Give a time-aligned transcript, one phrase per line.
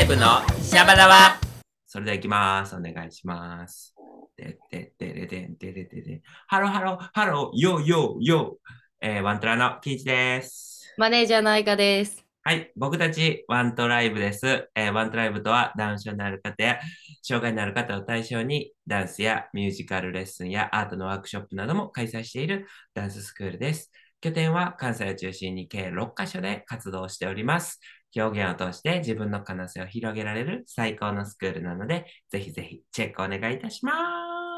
[0.00, 1.38] ライブのシャバダバ
[1.86, 2.74] それでは行きます。
[2.74, 3.94] お願いします。
[4.34, 6.22] で、で、で、で、で、で、で、で、で。
[6.46, 9.06] ハローハロー、ハロー、ヨーヨーヨー。
[9.06, 10.94] えー、ワントラのキイチです。
[10.96, 12.24] マネージャーの愛花です。
[12.42, 14.70] はい、僕たちワントライブです。
[14.74, 16.80] えーワントライブとはダウン症のある方や
[17.22, 23.92] 障害のある方を対象にダンスやミュージカルレッスンやアートのワークショップなども開催しているダンススクールです。
[24.22, 27.80] 拠点は関西を中心に計6カ所で活動しております。
[28.14, 33.92] 表現を通して自分の可能性を広げられる最高のスクールなので、ぜひぜひチェックお願いいたしま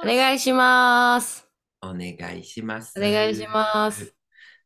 [0.02, 0.08] す。
[0.08, 1.48] お願いします。
[1.82, 2.94] お願いします。
[2.96, 4.14] お願いします。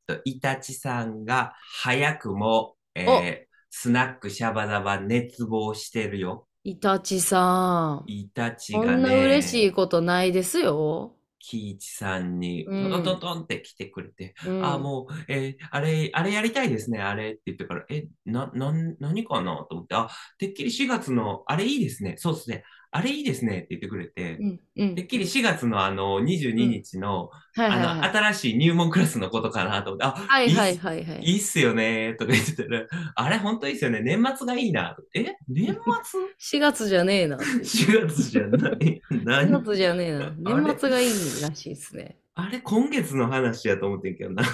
[0.06, 3.46] とイタチさんが早くも、えー
[3.78, 6.48] スナックシャバダバ熱望してるよ。
[6.64, 8.04] イタチさん。
[8.06, 11.15] イタチこがんな嬉しね、いことないですよ。
[11.48, 12.90] キイチさんにうん。
[12.90, 14.64] トントントンって来てくれて、うん。
[14.64, 22.64] あ、もう、えーあれ、あれやりたいですね、あれって言ってから、え、な、なん、何かなと思って、あ、てっきり4月の、あれいいですね、そうですね、
[22.96, 28.10] あれいいですねって言ってくれて、うんうんてっきり4月のあの22日の、あの、はい。
[28.10, 31.20] 新しい入門クラスのことかなと思って、あ、はいはいはいはい。
[31.22, 34.00] いいっすよねとか言ってたら、あれ本当いいっすよね。
[34.00, 34.96] 年末がいいな。
[35.14, 36.20] え年末？
[36.58, 37.36] 4 月じゃねえな。
[37.36, 39.02] ?4 月じゃない。
[39.10, 40.34] 4何月じゃねえな。
[40.38, 41.08] 年末がいい
[41.42, 42.16] らしいですね。
[42.34, 44.42] あれ今月の話やと思ってんけどな。
[44.44, 44.50] と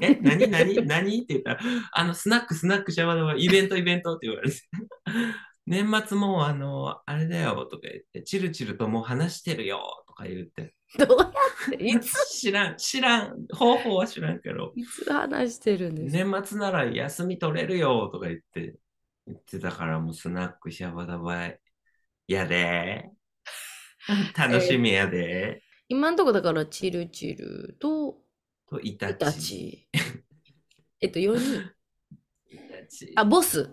[0.00, 0.48] え 何？
[0.50, 0.86] 何？
[0.86, 1.22] 何？
[1.22, 1.60] って言ったら、
[1.92, 4.56] あの、スナックスナックシャワーはイベントイベントって言われて。
[5.66, 10.74] 年末もうあの、あれだよとか言って、チルチルともう話してるよとか言って。
[10.98, 14.72] どうやって、いつ、 知らん、知らん、方法は知らんけど。
[14.76, 18.76] いつ話してるんですか年末なら休み取れるよとか言って、
[19.26, 21.50] 言ってたからもうスナックシャバダバ
[22.28, 23.10] やで。
[24.36, 25.62] 楽しみやで。
[25.88, 28.18] 今んとこだから、チルチルと
[28.66, 29.40] と、イタイタチ。
[29.40, 29.88] チ。
[31.00, 31.70] えっと、4人。
[32.50, 33.70] イタチあ、ボス。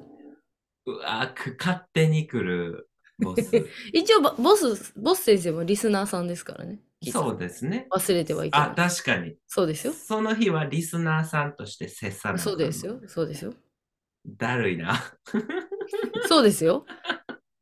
[0.85, 3.41] うわく勝手に来るボス。
[3.93, 6.79] 一応ボ、ボス、ボス先生もリスナーさんですからね。
[7.11, 7.87] そうですね。
[7.91, 8.89] 忘れてはいけあ、ない。
[8.89, 9.35] 確かに。
[9.47, 9.93] そうですよ。
[9.93, 12.39] その日はリスナーさんとして接さない。
[12.39, 13.01] そうですよ。。
[13.07, 13.53] そうですよ。
[14.25, 14.99] だるいな。
[16.27, 16.85] そうですよ。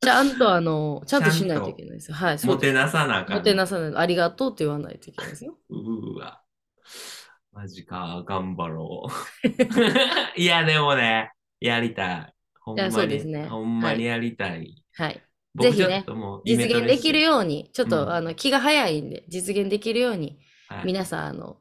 [0.02, 2.16] ちゃんとあの、ちゃんとしないといけないですよ。
[2.16, 2.46] はい。
[2.46, 3.38] もてなさなあかん。
[3.38, 3.96] もてなさない。
[3.96, 5.58] ありがとうって言わないといけないですよ。
[5.70, 6.42] うーわ。
[7.54, 9.10] マジか、頑張ろう。
[10.40, 12.34] いや、でもね、やりたい。
[12.70, 14.84] ほんまいやそうに、ですねほんまにやりたい。
[14.96, 15.22] はい。
[15.56, 16.06] 僕ぜひね
[16.46, 21.58] 実現できるように、ちょっと、うんあの気が早いんで、実現できるように、はい皆さん、あの、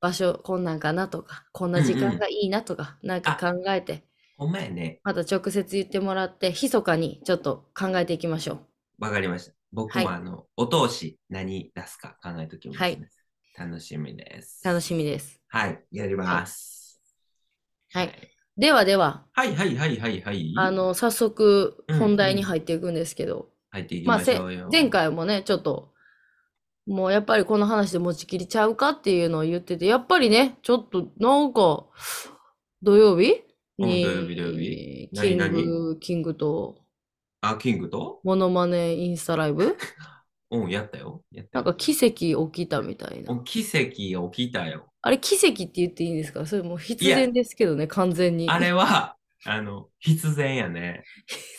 [0.00, 4.04] 場所こんなんかなとか、こんな時間がいいなとか、なんか考えて、
[4.38, 5.00] ほんまやね。
[5.04, 8.60] また直接言ってもらって、密かにちょっと考えていきましょ
[8.98, 9.52] わかりました。
[9.72, 12.86] 僕はいもあの、お通し何出すか考えときます、ね。
[12.86, 13.08] はい
[13.58, 14.60] 楽しみです。
[14.64, 14.68] う。
[14.68, 15.40] 楽しみです。
[15.48, 17.00] はい、やります。
[17.92, 18.37] はい。
[18.58, 20.52] ではでは、はいはいはいはいはい。
[20.56, 24.68] あ、の、早速うん本題に入っていくんですけど、入っていきまあ、せましょうよ。
[24.72, 25.92] 前回もね、ちょっと、
[26.86, 31.86] もうやっぱりこの話で持ちきりちゃうかっていうのを言ってて、やっぱりね、ちょっとなんか、
[32.82, 33.44] 土曜日？
[33.78, 36.78] に、うん土曜日土曜日キン何グ、キングと、
[37.42, 38.20] あ、キングと？
[38.24, 39.76] モノマネインスタライブ？
[40.50, 41.22] うん、やったよ。
[41.30, 43.34] やったよなんか奇跡起きたみたいな。
[43.34, 44.87] うん奇跡起きたよ。
[45.00, 46.44] あれ奇跡って言っていいんですか？
[46.46, 48.48] それもう必然ですけどね、完全に。
[48.50, 51.04] あれは、あの、必然やね。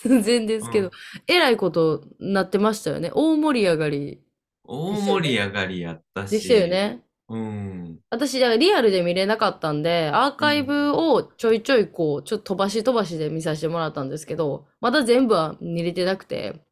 [0.04, 0.92] 必然ですけど、うん
[1.28, 3.12] えらいことなってましたよね。
[3.14, 4.22] 大盛り上がり
[4.64, 6.32] 大盛り上がりやったし。
[6.32, 7.02] でしたよね。
[7.30, 8.00] うん。
[8.10, 16.66] 私、リアルで見れなかったんで、アーカイブをちょいちょいこう、ちょっと飛ばし飛ばしで見させてもらったんですけど、まだ全部は見れてなくて、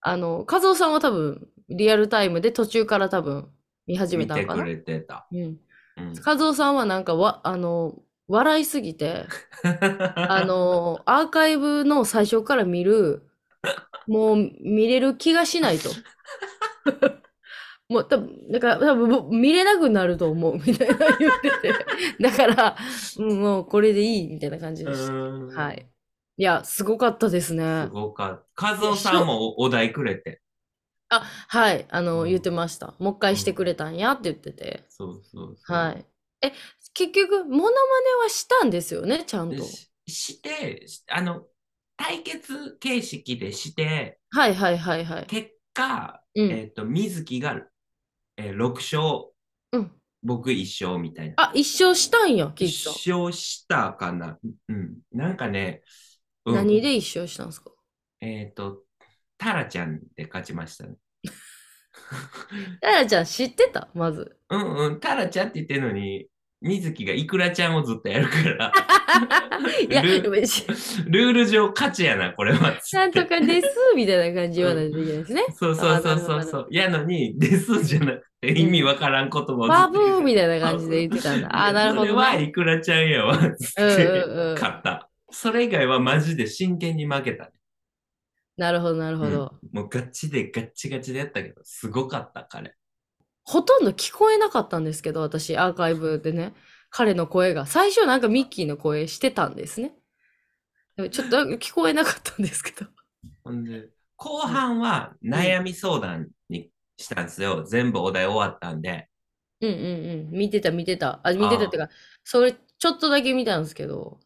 [0.00, 3.50] あの、和夫さんは多分、リアルタイムで途中から多分
[3.86, 4.64] 見始め見てくたのかな。
[4.64, 5.26] れてた。
[5.30, 5.58] うん。
[5.96, 6.12] うん。
[6.24, 7.94] 和夫さんはなんかわ、あの、
[8.28, 9.26] 笑いすぎて、
[9.62, 13.22] あの、アーカイブの最初から見る、
[14.06, 15.90] もう見れる気がしないと。
[17.88, 21.74] もう多分、だから多分見れなくなると思うみたいな言ってて。
[22.20, 22.76] だから、
[23.18, 25.12] うん、もうこれでいいみたいな感じでした。
[25.12, 25.86] うんはい。
[26.38, 27.90] いや、すごかったですねす。
[27.90, 28.72] ごかった。
[28.72, 30.42] 和夫さんもお題くれて。
[31.08, 31.86] あ、はい。
[31.88, 32.94] あの、うん言ってました。
[32.98, 34.84] もう一回してくれたんやって言ってて。
[34.88, 35.76] そうそうそう。
[35.76, 36.04] はい。
[36.42, 36.52] え、
[36.94, 37.70] 結局、モノマネ
[38.24, 39.56] はしたんですよね、ちゃんと？
[39.56, 41.46] でしして、しあの、
[41.96, 45.26] 対決形式でして、はいはいはいはい。
[45.26, 46.50] 結果、うん。
[46.50, 47.60] えっ、と、水木が、
[48.36, 49.32] えー6勝、
[49.72, 49.92] うん
[50.22, 51.34] 僕1勝みたいな。
[51.36, 52.92] あ、一生したんや、キッ一さん。
[52.94, 54.38] 勝したかな。
[54.68, 54.98] うん。
[55.12, 55.82] なんかね、
[56.44, 57.70] うん何で一生したんですか？
[58.20, 58.82] えっ、と、
[59.38, 60.94] タラちゃんで勝ちましたね。
[62.80, 63.88] タラちゃん知ってた？
[63.94, 64.36] まず。
[64.50, 66.28] うんうん、タラちゃんって言ってるのに、
[66.62, 68.72] 水木がイクラちゃんをずっとやるから、
[69.80, 72.72] いや、ルルール上勝ちやな、これは。
[72.80, 75.44] つってなんとかです、みたいな感じ言わないといけないですね。
[75.54, 76.68] そうそうそうそうそう。
[76.70, 81.48] やのに、ですじゃなくて意味わからん言葉をバブーみたいな感じで言ってたんだ。
[81.66, 82.44] あー、なるほど、それはね。
[82.44, 85.10] イクラちゃんやわ、つって、勝った。
[85.30, 87.50] それ以外はマジで真剣に負けた。
[88.56, 89.54] なるほど、なるほど。
[89.72, 92.74] もうガチでガッチガチでやったけど、すごかった、彼。
[93.44, 96.54] ほとんど聞こえなかったんですけど、私、アーカイブでね、
[96.90, 97.66] 彼の声が。
[97.66, 99.94] 最初なんかミッキーの声してたんですね。
[101.10, 102.90] ちょっと聞こえなかったんですけど。
[103.44, 107.64] ほんで、後半は悩み相談にしたんですよ。
[107.64, 109.08] 全部お題終わったんで。
[109.60, 110.38] うんうんうん。
[110.38, 111.20] 見てた、見てた。
[111.22, 111.90] あ、見てたっていうか、
[112.24, 114.20] それ、ちょっとだけ見たんですけど、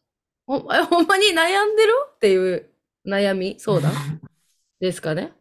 [0.47, 1.93] ほほんまに悩んでる？
[2.15, 2.70] っていう
[3.05, 3.59] 悩み？
[3.59, 3.91] 相談
[4.79, 5.33] ですかね？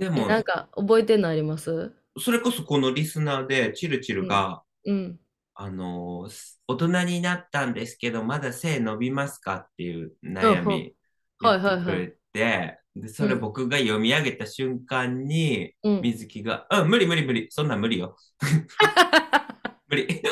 [0.00, 1.92] えでも、なんか、覚えてんのあります？
[2.18, 5.18] それこそこのリスナーで、チルチルが、うん。
[5.54, 10.94] あのーす大人になったんですけど、まだ背伸びますかっていう悩み
[11.40, 12.78] うんうんはいはいはいで、
[13.08, 16.00] それうん僕が読み上げた瞬間に、うん。
[16.02, 18.16] 水木が、うん、無理無理無理、そんなん無理よ。
[19.88, 20.22] 無理。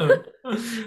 [0.00, 0.24] うん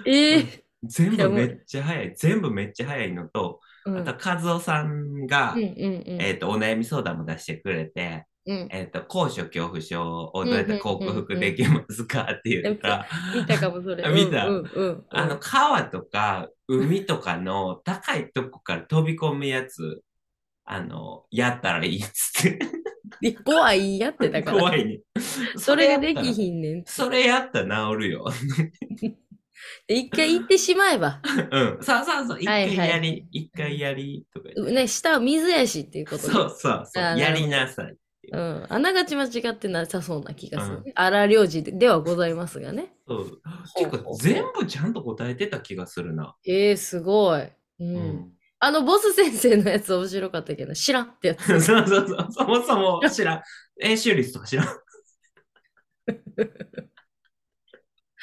[0.06, 2.16] ええ全部めっちゃ早い。
[2.16, 3.75] 全部めっちゃ早いのと、うん。
[3.86, 6.22] あと、和夫さんが、うんうんうん。
[6.22, 8.68] えっ、と、お悩み相談も出してくれて、うん。
[8.72, 14.04] えっ、と、高所恐怖症をどうやって克服できますかって言ったら、見たかも、それ。
[14.04, 15.06] あ 見たうんうんうん。
[15.10, 20.02] あの、川とか海とかの高いとこから飛び込むやつ、
[20.66, 22.60] あの、やったらいいっつって。
[23.44, 24.58] 怖いやってだから。
[24.60, 25.00] 怖いね。
[25.58, 26.34] それができん。
[26.34, 26.84] ひんねん。
[26.86, 28.26] それやったら治るよ。
[29.88, 31.22] で一回行ってしまえば。
[31.52, 31.78] うん。
[31.82, 32.40] そうそうそう。
[32.40, 34.74] 一回やり、一回やり、とか言って。
[34.74, 36.34] ね、下は水やしっていうことで。
[36.34, 37.04] そうそうそう。
[37.04, 37.96] やあーなるほどりなさい。
[38.32, 38.66] うん。
[38.70, 40.84] あながち間違ってなさそうな気がする。
[40.96, 42.94] 荒領事でではございますがね。
[43.08, 43.18] そう。
[43.76, 46.36] ほう結構全部ちゃんと答えてた気がするな。
[46.46, 47.42] えー、すごい。
[47.42, 47.54] う。
[47.80, 51.46] うんあの、ボス先生のやつ面白かったけど、知らんってやつ。
[51.62, 52.28] そうそうそう。
[52.32, 53.42] そもそも知らん。
[53.80, 54.68] 演習率とか知らん。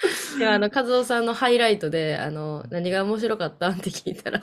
[0.38, 4.40] いや、あの、和夫さんのハイライトで、あの、何が面白かったんって聞いたら、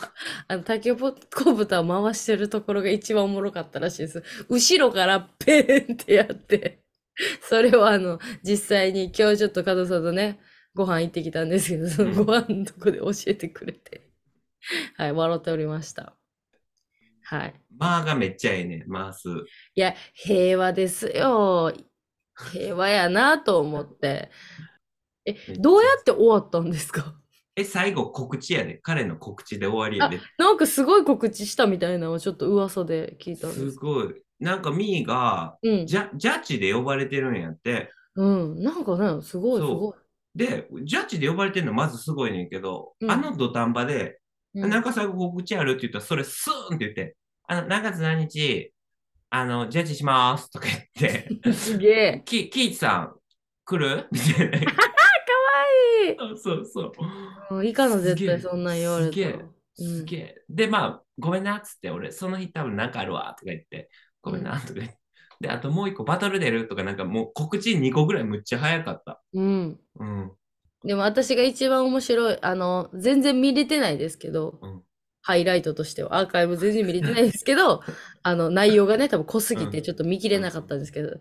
[0.47, 4.23] あの、タケコプターを回してるところが一番おもろかったらしいです。
[4.47, 6.81] 後ろからペーンってやって、
[7.41, 10.39] それをあの、実際に今日ちょっと和夫さんとね、
[10.73, 14.09] ご飯行ってきたんですけど、そのご飯のとこで教えてくれて、
[14.95, 16.15] はい、笑っておりました。
[17.23, 17.53] はい。
[17.77, 18.85] まあがめっちゃええね。
[18.91, 19.29] 回す。
[19.75, 21.73] いや、平和ですよ。
[22.51, 24.31] 平和やなと思って。
[25.29, 27.15] え、どうやって終わったんですか？
[27.55, 28.79] え、最後告知やで。
[28.81, 30.19] 彼の告知で終わりやで。
[30.37, 33.77] なんかすごい告知したみたいなのをちょっと噂で聞いたんですす。
[33.79, 34.15] ごい。
[34.39, 35.85] なんかミーがうん。
[35.85, 37.91] ジャジャッジで呼ばれてるんやって。
[38.15, 38.63] うん。
[38.63, 39.93] なんかね、すごいすごい。
[40.35, 44.19] で、ジャッジで呼ばれてるのまずすごいねんけど、うんあの土壇場で、
[44.55, 47.15] うんなんか最後告知あるって言ったら、それスーンって言って、
[47.47, 48.73] あの、何月何日、
[49.29, 50.65] あの、ジャッジしますとか
[50.95, 52.21] 言って、 すげえ。
[52.25, 53.15] キキイチさん
[53.65, 54.07] 来る？
[54.11, 54.59] みたいな。
[56.19, 56.91] そ うそうそう。
[57.55, 59.39] うんいいかな、絶対そんなん言われすげえ。
[59.75, 60.43] すげえ。
[60.49, 63.89] で、まあ、ごめんなっつって、俺、その日多分なんかあるわとか言って、
[64.21, 64.97] ごめんなとか言って。
[65.41, 69.21] で、あともう一個バトル出るとか、なんかもう告知2個ぐらいむっちゃ早かった。
[69.33, 69.79] うん。
[69.95, 70.31] うん。
[70.83, 74.83] でも私が一番面白い、あの、全然見れてないですけど、うん
[75.21, 77.81] ハイライトとしては、アーカイブ全然見れてないですけど、
[78.23, 81.19] あの、内容がね、多分濃すぎうんてちょっと見切れなかったんですけど、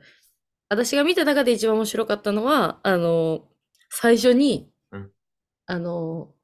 [0.69, 3.49] 私が見た中で一番面白かったのは、あの、
[3.91, 4.73] 最初に、うん
[5.69, 6.35] あの、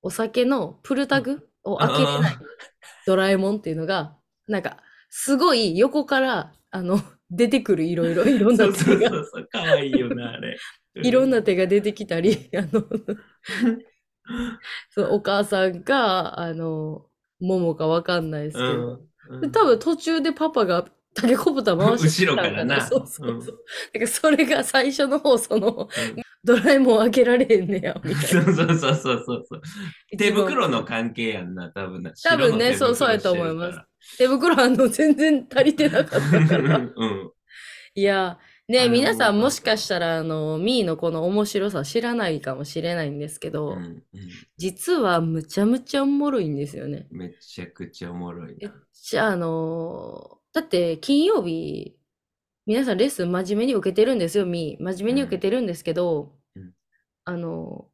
[0.00, 2.40] お酒のプルタグを開けれないあ
[3.04, 4.78] ドラえもんっていうのが、なんか、
[5.10, 7.00] すごい横から、あの、
[7.30, 10.56] 出てくるいろいろ、 いろんそうそうな手が、そうそう、かわいいよな、あれ。
[11.02, 12.84] いろんな手が出てきたり、あの、
[14.90, 17.06] そのお母さんか、あの、
[17.40, 19.00] ももかわかんないですけど、
[19.30, 19.40] うん。
[19.40, 20.84] で多分途中でパパが
[21.14, 22.86] タケコプター回して後ろからな。
[22.86, 23.30] そうそうそう。
[23.30, 23.40] うん。
[23.40, 23.56] だか
[23.94, 28.44] らそれが最初の方、その、うんドラえもん開けられへんねや、みたいな。
[28.52, 29.62] そうそうそうそうそう。
[30.16, 32.12] 手袋の関係やんな、多分な。
[32.22, 33.86] 多分ねそうそうやと思いますか
[34.18, 36.78] 手袋あの、全然足りてなかったからら。
[36.96, 37.30] うん。
[37.94, 44.02] いや、ね、皆さんもしかしたら、あの、ミーのこの面白さ知らないかもしれないんですけど、うんうん
[44.56, 47.06] 実はむちゃむちゃおもろいんですよね。
[47.10, 48.74] めちゃくちゃおもろいえな。
[48.92, 51.96] じゃあ、あのーだって金曜日、
[52.70, 54.84] 皆さんレッスン真面目に受けてるんですよ、みー。
[54.84, 56.72] 真面目に受けてるんですけど、うん。
[57.24, 57.88] あの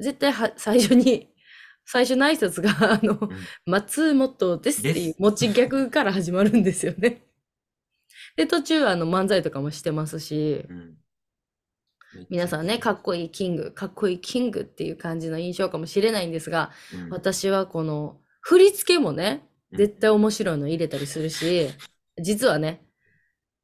[0.00, 1.32] ー絶対は最初に、
[1.86, 3.30] 最初の挨拶が、あの、ん。
[3.64, 7.22] 松本ですっていう持ち逆から始まるんですよね。
[8.36, 10.96] で、途中、あの、漫才とかもしてますし、うん。
[12.28, 17.10] 皆さんね、かっこいいキング、かっこいいキングっていう感じの印象かもしれないんですが、うん。
[17.10, 21.68] 私はこの振り付けもね、絶対面白いの入れたりするし、
[22.20, 22.87] 実はね、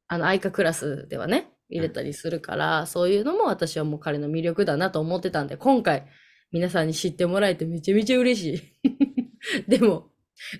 [0.07, 6.05] あの、愛花クラスではね、入れたりするから、そういうのも私はもう彼の魅力だなと思ってたんで、今回
[6.51, 9.65] 皆さんに知ってもらえてめちゃめちゃ嬉しい。
[9.67, 10.11] でも、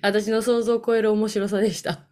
[0.02, 2.08] 私の想像を超える面白さでした。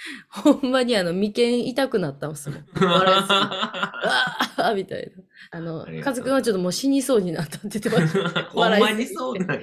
[0.28, 2.64] ほんまにあの、眉間痛くなったんですもん。
[2.74, 5.22] 笑いすぎてああみたいな。
[5.52, 8.42] あのあカズくんはちょっともう死にそうになったって言ってました。
[8.50, 9.62] ほんまにそうなん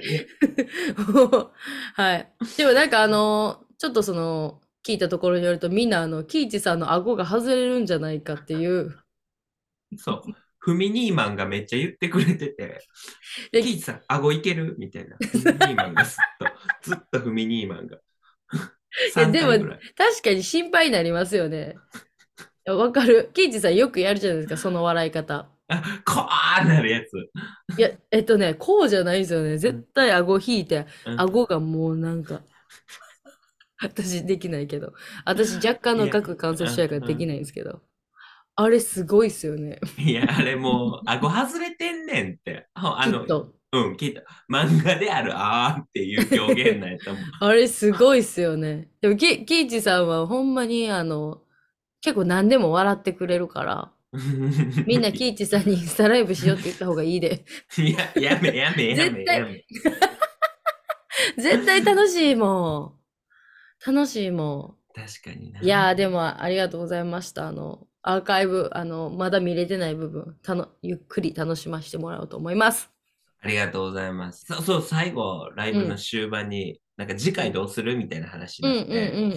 [1.94, 2.32] はい。
[2.56, 8.98] でもなんかあの、ちょっとその、聞いたところによるとみんなあの、キイチさんの顎が外れるんじゃないかっていう。
[9.96, 10.22] そう。
[10.60, 12.82] フミニーマンがめっちゃ言ってくれてて、
[13.52, 14.74] でキーチさん、顎いける？
[14.78, 15.16] みたいな。
[15.16, 17.98] フミニーマンがずっと、ずっとフミニーマンが。
[19.16, 19.52] や3でも。
[19.96, 21.76] 確かに心配になりますよね。
[22.66, 23.30] わかる。
[23.34, 25.48] キイチさんよくやるじゃないですか、その笑い方。
[25.68, 27.78] あ、こーなるやつ。
[27.78, 29.58] いや、えっとね、こうじゃないですよね。
[29.58, 32.42] 絶対顎引いて、うん顎がもうなんか、
[33.82, 34.92] 私できないけど。
[35.24, 37.80] 私若干の顎関節症やからできないんですけど。
[38.56, 39.78] あれすごいっすよね。
[39.98, 42.66] いや、あれもう、顎外れてんねんって。
[42.74, 43.52] あの。
[43.70, 44.22] うん、聞いた。
[44.50, 47.22] 漫画であるあーっていう表現なんやったもん。
[47.40, 48.88] あれすごいっすよね。
[49.00, 51.42] でも、キキイチさんはほんまにあの、
[52.00, 53.92] 結構何でも笑ってくれるから、
[54.86, 57.44] みんなキイチさんにインスタライブしようって言った方がいいで。
[57.76, 59.64] いや、やめ、やめ、やめ、絶対やめ。
[61.36, 62.97] 絶対楽しいもん。
[63.84, 65.60] 楽しいも確かにな。
[65.60, 65.64] ん。
[65.64, 67.48] いやー、でもありがとうございました。
[67.48, 72.90] あの、アーカイブ、あの、まだ見れてない部分、たのゆっくり楽しませてもらおうと思います。
[73.40, 74.44] ありがとうございます。
[74.46, 79.34] そう、そう最後、ライブの終盤に、なんか次回どうするみたいな話うんになって、うんうんう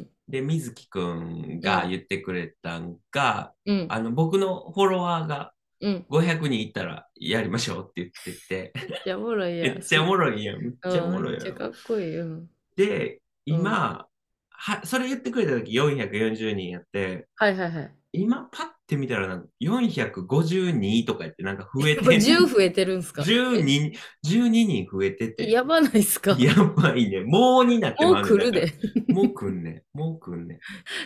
[0.00, 3.80] んで、水木くんが言ってくれたんが、うん。
[3.82, 6.06] うんあの、僕のフォロワーがうん。
[6.08, 9.74] 500人いったらやりましょうって言ってて、めっちゃおもろいやん。
[9.76, 10.62] めっちゃおもろいやん。
[10.62, 11.42] めっちゃおもろいやん。
[11.42, 12.18] うんめっちゃかっこいい。
[12.18, 12.50] うん。
[12.76, 14.06] で、今、
[14.50, 17.94] は、それ言ってくれた時440人やって、はいはいはい。
[18.16, 23.92] 今パッて見たらなんか452とかやってなんか増えてやっぱ10増えてるんすか？10人、
[24.24, 25.50] 12人増えてて。
[25.50, 26.36] やばないっすか？
[26.38, 27.22] やばいね。
[27.22, 28.72] もうになってもう来るで。
[29.08, 29.98] もう来んねん。
[29.98, 30.58] もう来んねん。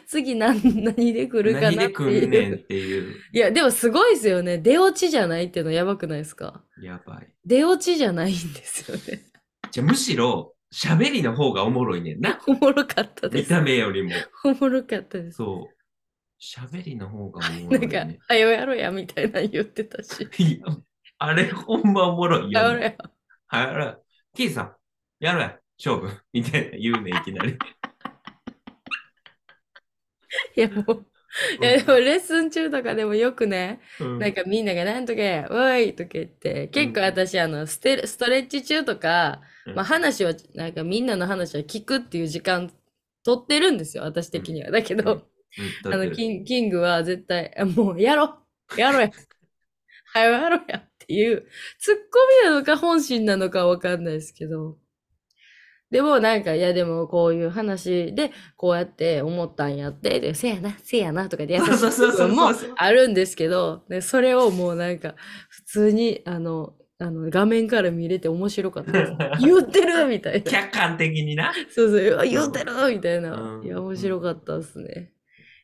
[0.07, 2.59] 次何、何で来るかなっで来んねんっ。
[2.59, 3.15] ていう。
[3.33, 4.59] いや、でもすごいですよね。
[4.59, 6.63] 出落ちじゃないっていうのやばくないですか？
[6.83, 7.29] やばい。
[7.47, 9.23] 出落ちじゃないんですよね。
[9.71, 12.39] じゃあむしろ、喋りの方がおもろいねんな。
[12.47, 13.51] おもろかったです。
[13.51, 14.11] 見た目よりも。
[14.45, 15.39] おもろかったです。
[15.39, 15.79] そう。
[16.41, 20.29] 喋りの方がおもろないんかね。、はよやろやみたいなの言ってたし。
[20.39, 20.67] いや
[21.19, 22.53] あれほんまおもろいよ、ね。
[22.53, 22.95] やろや。
[23.47, 24.05] はい、やろう。
[24.35, 24.77] キーさん、
[25.21, 25.59] やろうや。
[25.85, 26.23] 勝負。
[26.33, 27.57] みたいな言うね、いきなり。
[30.55, 31.07] いやもう、
[31.61, 35.21] いやでもレッスン中とかでもよくね、うんなんかみんながなんとか、
[35.51, 42.73] おいとか言って、結構私、あの、ステストレッチ中とか、うんまあ話は、なんかみんなの話は聞くっていう時間
[43.25, 44.71] 取ってるんですよ、私的には。
[44.71, 45.23] だけど、
[45.85, 45.95] うん。
[45.95, 48.39] あの、キンキングは絶対、あもうやろ
[48.77, 49.11] やろや。
[50.15, 51.47] はよやろやっていう、
[51.79, 52.01] ツッコ
[52.45, 54.79] ミなのか本心なのかわかんないですけど。
[55.91, 65.15] でもなんか、いやでもこういう話で、こうやって思ったんやって、で、せやな、せやなとかで優しいもあるんですけど、でそれをもうなんか、
[65.49, 69.13] 普通に、あの、あの画面から見れて面白かったです。
[69.41, 70.51] 言ってるみたいな。
[70.51, 71.53] 客観的にな。
[71.71, 73.63] そうそう、あ言ってるみたいなう。
[73.63, 75.13] んいや、面白かったですね。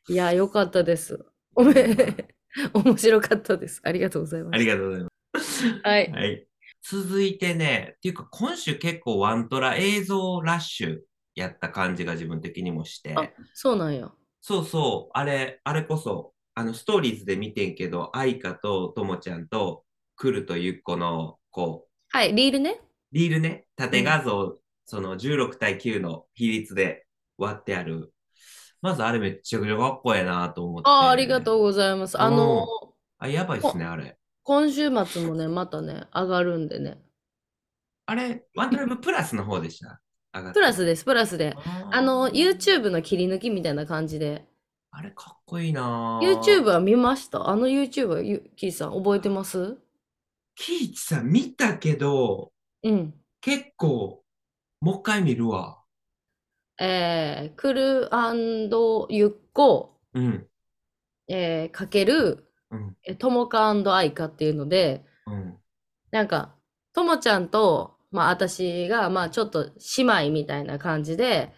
[0.09, 1.25] いや、よかったです。
[1.57, 1.75] おめ、
[2.73, 3.81] 面白かったです。
[3.85, 4.55] ありがとうございます。
[4.55, 5.81] ありがとうございます。
[5.83, 6.11] はい。
[6.13, 6.47] はい。
[6.83, 11.01] 続いてね、っていうか今週結構ワントラ映像ラッシュ
[11.35, 13.15] やった感じが自分的にもして。
[13.17, 14.13] あ、そうなんや。
[14.41, 19.84] そうそう、あれ、あれこそ、あの、ストーリーズで見てんけど、愛花とともちゃんと、
[20.17, 22.81] 来るとゆっこの、こう、はい、リールね。
[23.13, 27.07] リールね、縦画像、その16対9の比率で
[27.39, 28.13] 割ってある。
[28.83, 30.89] まずあれめっちゃくちゃかっこええなと思って。
[30.89, 32.21] ああ、ありがとうございます。
[32.21, 32.67] あの、
[33.19, 34.19] あ、やばいっすね、あれ。
[34.43, 37.01] 今週末もね、またね、上がるんでね。
[38.07, 40.01] あれ、ワントライブプラスの方でした？
[40.53, 41.57] プラスです、プラスで。
[41.91, 44.45] あの、YouTube の切り抜きみたいな感じで。
[44.91, 47.49] あれかっこいいな YouTube は見ました？
[47.49, 49.79] あの YouTube は、ゆキーさん、覚えてます？
[50.55, 53.15] キイチさん見たけど、うん。
[53.41, 54.23] 結構、
[54.81, 55.83] もう一回見るわ。
[56.81, 58.11] えー、クル
[59.11, 60.47] ゆっこ、うん、
[61.29, 65.59] えー、かける、うん、えともかアイカっていうので、うん。
[66.11, 66.55] なんか、
[66.93, 71.53] ともちゃんと、まあ私が、まあちょっと姉妹みたいな感じで、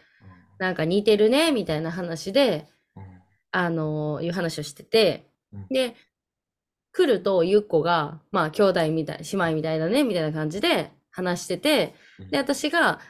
[0.59, 3.03] なんか似てるね、みたいな話で、うん
[3.53, 5.95] あのーいう話をしててうん、で、
[6.97, 11.95] 来るとゆっこが、まあ兄弟みたい、姉妹みたいだね、みたいな感じで話してて、
[12.31, 13.01] で、私が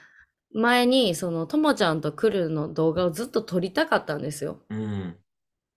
[0.53, 4.61] 前にそのともちゃんと来るの動画をずっと撮りたかったんですよ。
[4.71, 5.17] うん。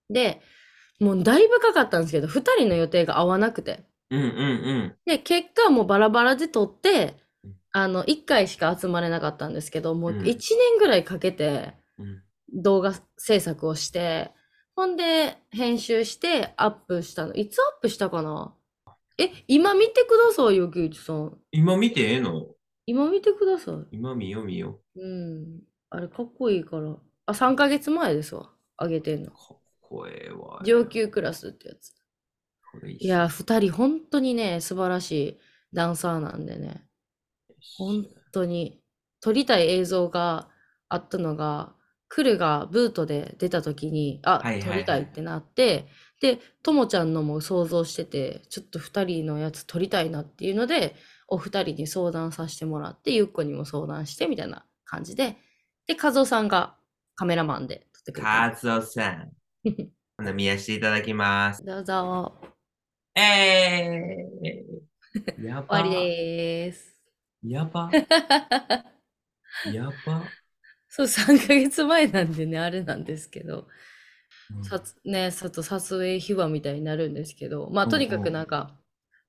[0.10, 0.42] で、
[1.00, 3.84] もうだいぶかかったんですけど、二人の予定が合わなくて。
[4.10, 4.34] うんうんう
[4.88, 4.96] ん。
[5.06, 14.32] で、結果もうバラバラで撮ってうん、あの、一回しか集まれなかったんですけど、もううん一年ぐらいかけてうん動画制作をして、
[14.80, 17.34] ほんで編集してアップしたの。
[17.34, 18.56] いつアップしたかな？
[19.18, 21.38] え、今見てくださいよ、木内さん。
[21.52, 22.46] 今見てええの？
[22.86, 23.76] 今見てください。
[23.92, 25.60] 今見よう見ようん。
[25.90, 26.96] あれかっこいいから。
[27.26, 28.52] あ、3ヶ月前ですわ。
[28.78, 29.36] あげてんのう。。
[29.36, 30.62] かっこええわ。
[30.64, 31.92] 上級クラスってやつ。
[32.72, 35.40] これいいや、二人本当にね、素晴らしい
[35.74, 36.86] ダンサーなんでね。
[37.78, 38.80] 本当に
[39.20, 40.48] 撮りたい映像が
[40.88, 41.74] あったのが、
[42.10, 45.88] クルがブートで出た時に、あ、はいはいはい撮りたいってなって、
[46.22, 50.96] で、ともちゃんのも想像してて、ちょっと二人のやつ撮りたいなっていうので、
[51.28, 55.38] お二人に相談させてもらって、ゆっこにも相談してみたいな感じで、
[55.88, 56.76] で、和夫さんが
[57.16, 58.52] カメラマンで撮ってくれた。
[58.52, 59.32] カズオさん。
[60.18, 61.64] ほな見やしていただきます。
[61.64, 62.34] どうぞ。
[63.16, 65.68] えー、やば。
[65.82, 66.96] 終わりでーす。
[67.44, 67.90] やば。
[69.72, 70.24] やば。
[70.90, 73.68] そう、3ヶ月前なんでね、あれなんですけど、
[75.06, 78.76] ね、さと撮影秘話みたいになるんですけど、まあ、うんとにかくなんか、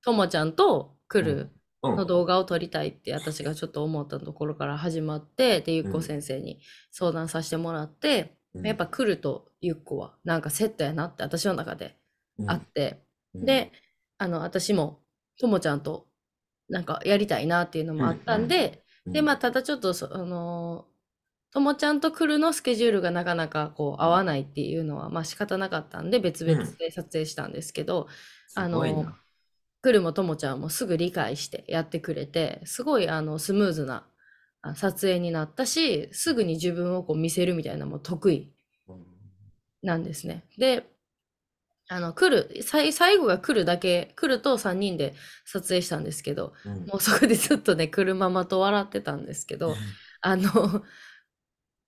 [0.03, 1.49] ともちゃんと来る
[1.83, 1.95] うん。
[1.95, 8.65] の動画を撮りたいって私がちょっと思ったところから始まって、で、ゆっこ先生に相談させてもらって、うん。
[8.65, 11.97] やっぱ来るとゆっこはなんかセットやなって私の中で
[12.47, 13.03] あって、
[13.33, 13.45] うん。
[13.45, 13.71] で、
[14.17, 14.99] あの、私も
[15.39, 16.07] ともちゃんと
[16.69, 19.13] なんかやりたいなっていうのもあったんで、うん。
[19.13, 20.90] で、まあ、ただちょっとそ、あのー
[21.51, 28.07] ともちゃんと来るのスケジュールがなかなかこう合わないっていうのは、まあ仕方なかったんで、別々で撮影したんですけど、
[28.55, 29.17] あのすごいな。
[29.81, 34.05] 来るもともちゃんもすぐ理解してやってくれて、すごいあのスムーズな
[34.61, 38.53] あ撮影になったし、すぐに自分をこう見せるみたいなのも得意
[39.81, 40.45] なんですね。
[40.57, 40.85] で、
[41.89, 45.13] あの、来る、最最後が来るだけ、来ると3人で
[45.45, 46.85] 撮影したんですけど、うん。
[46.85, 49.75] もうそこでずっとね、車まと笑ってたんですけど、
[50.21, 50.83] あの、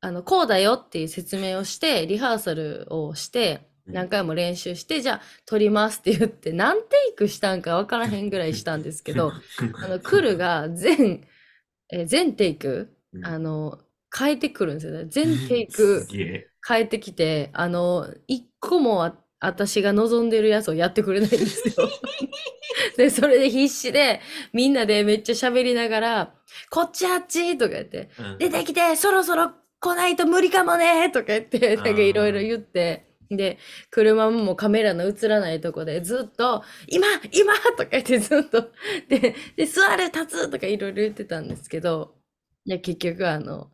[0.03, 9.33] あの、こうだよっていう説明をして、リハーサルをして、うん何回も練習して、じゃあ撮りますって言って、何テイクしたんか分からへんぐらいしたんですけど、
[9.83, 11.27] あの、来るが全、
[11.91, 13.79] えー全テイク、うんあの、
[14.17, 15.05] 変えてくるんですよね。
[15.09, 16.05] 全テイク
[16.65, 21.89] 変えてきて、あの、一個もあ私が望んでるやつをやってくれないんですよ。
[22.97, 24.21] で、それで必死で、
[24.53, 26.33] みんなでめっちゃ喋りながら、
[26.69, 29.51] こっちあっちとか言って、うん出てきて、そろそろ
[29.83, 33.57] 来ないと無理かもねとか言って、なんかいろいろ言って、で、
[33.91, 38.71] 車もカメラの映らないとこでずっと、今今とか言ってずっと、
[39.09, 42.15] で、で、座る立つとかいろいろ言ってたんですけど、
[42.65, 43.71] いや、結局あの、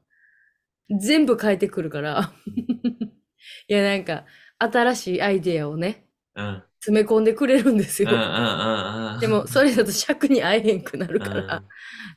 [0.99, 2.33] 全部変えてくるから、
[3.67, 4.25] いや、なんか、
[4.57, 8.09] 新しいアイデアをね、うん詰め込んでくれるんですよ。
[8.09, 9.19] うんうんうんうん。
[9.19, 11.47] でも、それだと尺に会えへんくなるかうん。
[11.47, 11.63] ら、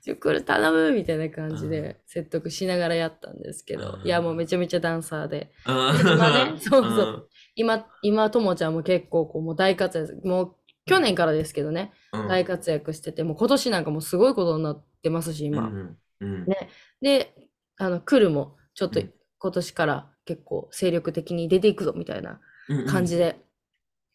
[0.00, 4.06] ちょ、これ頼むみたいな感じで説得しながらやったんですけど、うん。
[4.06, 5.50] いや、もうめちゃめちゃダンサーで。
[5.66, 5.74] うん。
[5.74, 7.28] 今ね そうそう。
[7.56, 10.54] 今、今、ともちゃんも結構こう、もう大活躍、もう
[10.86, 12.28] 去年からですけどね、うん。
[12.28, 15.66] 大活躍してて、もう今年なんかもうすごいことになってますし、今。
[15.66, 16.44] うんうん。
[16.46, 16.70] ね。
[17.00, 17.34] で、
[17.78, 19.12] あの、来るも、ちょっとうん。
[19.38, 22.86] 今年から結構精力的に出ていくぞみたいなうん。
[22.86, 23.40] 感じで、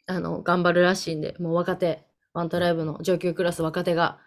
[0.07, 4.19] あの、頑張るらしいんで、もう若手、ワントライブの上級クラス若手が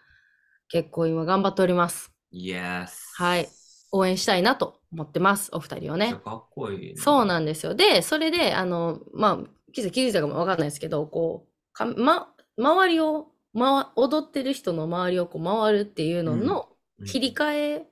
[0.69, 2.11] 結構今頑張っております。
[2.31, 3.49] Yes はい
[3.91, 6.13] 応援したいなと思ってます、お二人をね。
[6.23, 7.75] かっこいいなそうなんですよ。
[7.75, 17.87] で、それで、あの、まあ、気づいたかもわかんないですけど、こう、かま、周りを、ま、踊ってる人の周りをこう回るっていうののうん切り替え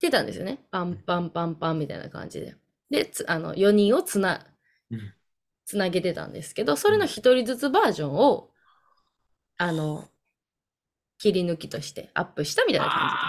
[0.00, 0.60] てたんですよね。
[0.70, 2.54] パンパンパンパンみたいな感じで。
[2.90, 4.46] で、つあの、4人をつな、
[4.90, 5.14] うん
[5.68, 8.48] つなげてたんですけど、それの1人ずつバージョンを、
[9.58, 10.08] あの、
[11.18, 13.20] 切り抜きとしてアップしたみたいな感じで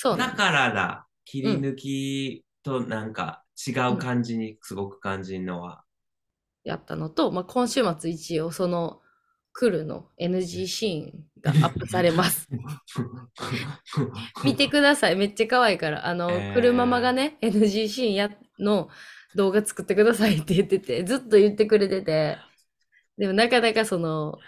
[0.00, 0.02] す。
[0.02, 0.18] そう。
[0.18, 5.84] だからだ切り抜きとなんか違う感じにすごく感じるのは
[6.64, 9.00] やったのと、まあ、今週末一応その
[9.52, 12.48] 来るの NG シーンがアップされます。
[14.42, 15.14] 見てください。
[15.14, 16.04] めっちゃ可愛いから。
[16.04, 18.88] あの、えー来るママがね、NG シーンやの
[19.36, 22.38] 動画作ってくださいって言ってて、 ずっと言ってくれてて、
[23.18, 24.38] でもなかなかその、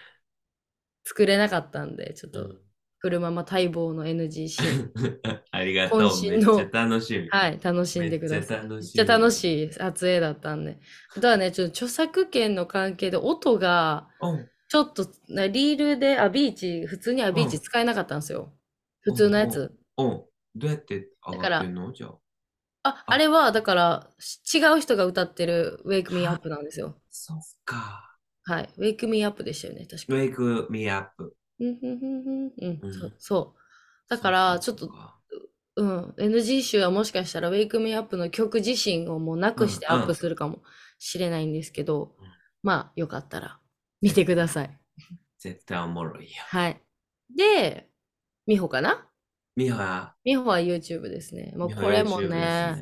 [1.05, 2.57] 作れなかったんで、ちょっと
[3.01, 4.92] 車ま待望の NG シーン。
[5.53, 6.01] ありがとう。
[6.01, 7.29] めっ渾身のちゃ楽しみ。
[7.29, 8.68] はい、楽しんでください。
[8.68, 10.79] めっちゃ楽しい撮影だったんで。
[11.16, 18.53] あとはね、ちょっと著作権の関係で音が、うんちょっと、ねリールで、あ、ビーチ、普通にはビーチ使えなかったんですよ。
[19.01, 19.74] 普通のやつ。
[19.96, 20.22] うん。
[20.55, 21.90] どうやって上がってんの？
[21.92, 22.14] じゃあ。
[22.88, 26.96] あ、あれは、だから、し違う人が歌ってる Wake Me Up なんですよ。
[27.11, 28.18] そっか。
[28.44, 28.70] はい。
[28.79, 30.12] Wake Me Up でしたよね、確か。
[30.12, 31.37] Wake me up.
[31.61, 33.14] うん、うん、うん、うん、うんうんそう。
[33.18, 33.61] そう。
[34.09, 34.90] だから、ちょっと、
[35.77, 40.62] うん、NG 集はもしかしたら Wake Me Up の曲自身をもうなくしてうんうんアップするかも
[40.98, 42.29] しれないんですけど、うん
[42.62, 43.61] まあ、よかったら
[44.01, 44.79] 見てください。
[45.38, 46.31] 絶対おもろいよ。
[46.48, 46.83] はい。
[47.35, 47.88] で、
[48.46, 49.07] 美穂かな？
[49.59, 51.53] みは、美穂は YouTube ですね。
[51.57, 52.77] もうこれもね、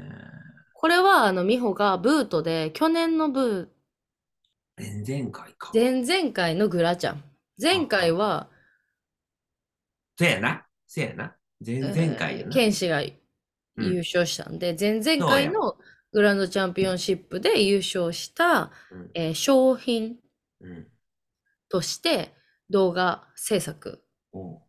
[0.75, 3.73] これはあの美穂がブートで、去年のブ
[4.77, 5.71] 前々回か。
[5.75, 7.25] ー、前々回のグラちゃん。
[7.59, 8.51] 前回は、
[10.19, 10.67] せやな？
[10.87, 11.35] せやな？
[11.65, 12.19] 前々回やな？
[12.19, 13.13] えー剣士が優
[13.79, 15.77] うん勝したんで、前々回の
[16.13, 20.17] グランドチャンピオンシップで優勝した、うんえー商品
[20.61, 20.87] うん。
[21.71, 22.35] として
[22.69, 24.63] 動画制作、おう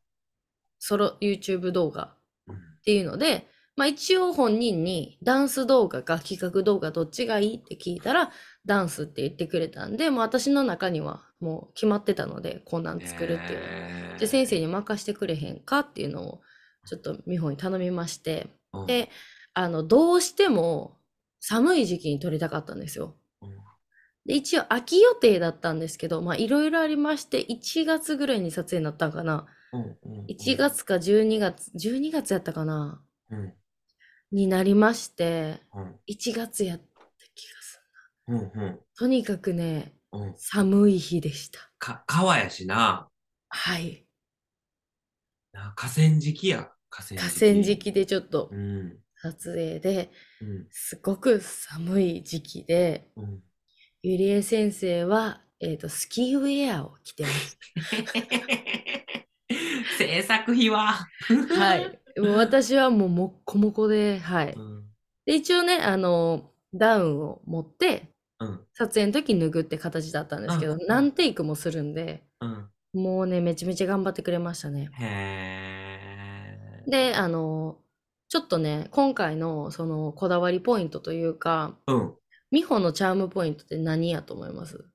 [0.80, 2.13] ソロ YouTube 動画
[2.48, 8.32] うんっていうので、まあ一応本人にダンス動画か企画動画どっちがいいって聞いたら
[8.66, 13.66] ダンスって言ってくれたんで、もう私の中にはもう決まってたので、こんなん作るっていうの。
[13.66, 16.42] へーじゃあ先生に任してくれへんかっていうのを
[16.88, 19.10] ちょっと美穂に頼みまして、うんで、
[19.54, 20.98] あの、どうしても
[21.40, 23.16] 寒い時期に撮りたかったんですよ。
[23.42, 23.50] うん
[24.26, 29.46] で、一応秋予定だったんですけど、まあいろいろありまして、1月ぐらいに撮影になったんかな。
[29.73, 33.01] うんうんうん1月か12月、12月やったかな？
[33.32, 33.53] うん
[34.32, 36.86] になりまして、うん1月やった
[37.36, 37.82] 気がす
[38.27, 38.36] る。
[38.36, 41.60] うんうんとにかくね、うん寒い日でした。
[41.80, 43.08] か、川やしな。
[43.49, 44.06] はい。
[45.53, 46.71] な河川敷や。
[46.89, 48.97] 河川河川敷でちょっとうん。
[49.19, 50.67] 撮影で、うん。
[50.69, 53.43] すごく寒い時期で、うん。
[54.03, 57.58] ゆりえ先生は、えっ、と、スキーウェアを着てまし
[60.08, 61.08] 制作費は。
[61.50, 61.56] た。
[61.56, 62.00] はい。
[62.20, 64.54] もう私はもうもっこもこで、はい。
[64.54, 64.84] うん。
[65.26, 68.60] で、一応ね、あの、ダウンを持って、うん。
[68.74, 72.70] 撮影の時脱ぐって形だったんですけど、うん何テイクもするんで、うん。
[72.93, 74.89] もうね、めちゃめちゃ頑張ってくれましたね。
[75.00, 76.89] へー。
[76.89, 77.78] で、あの、
[78.30, 82.13] ちょっとね、今回のそのこだわりポイントというか、うん。
[82.52, 84.86] 美穂のチャームポイントって何やと思います？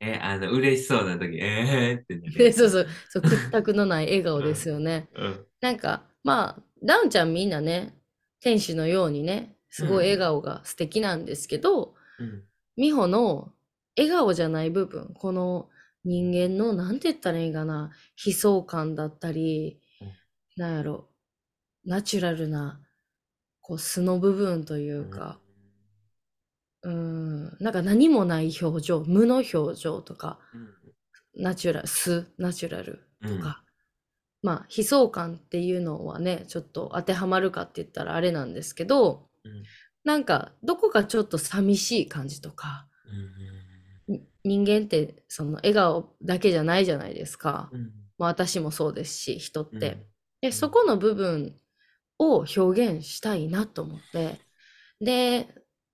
[0.00, 5.08] え、あの、嬉しそうな時、えーってなるで そうそう、そう、屈託のない笑顔ですよね。
[5.14, 5.46] うん。
[5.60, 7.94] なんか、まあ、ダウンちゃんみんなね、
[8.40, 12.44] 天使のようにね、すごい笑顔が素敵なんですけど、うん。
[12.76, 13.52] 美穂の
[13.96, 15.70] 笑顔じゃない部分、この
[16.04, 17.90] 人間の、なんて言ったらいいかな、
[18.24, 20.12] 悲壮感だったりうん、
[20.56, 21.08] なんやろ、
[21.86, 22.80] ナチュラルな、
[23.62, 25.40] こう素の部分というか、
[26.86, 30.58] うーん、なんか何もない表情、無の表情とか、う
[31.40, 31.42] ん。
[31.42, 33.62] ナチュラル、素、ナチュラルとうんか、
[34.42, 39.64] まあ、悲壮感っていうのはね、ちょっと当てはまるかって言ったらあれなんですけど、うん。
[40.04, 42.86] なんか、どこかちょっと寂しい感じとか、
[44.06, 47.70] に人間ってその笑顔だけじゃないじゃないですか。
[47.72, 47.90] うん。
[48.18, 49.80] まあ私もそうですし、人っうん。
[49.80, 50.06] て。
[50.40, 51.56] で、そこの部分
[52.18, 54.38] を表現したいなと思って。
[55.00, 55.48] で、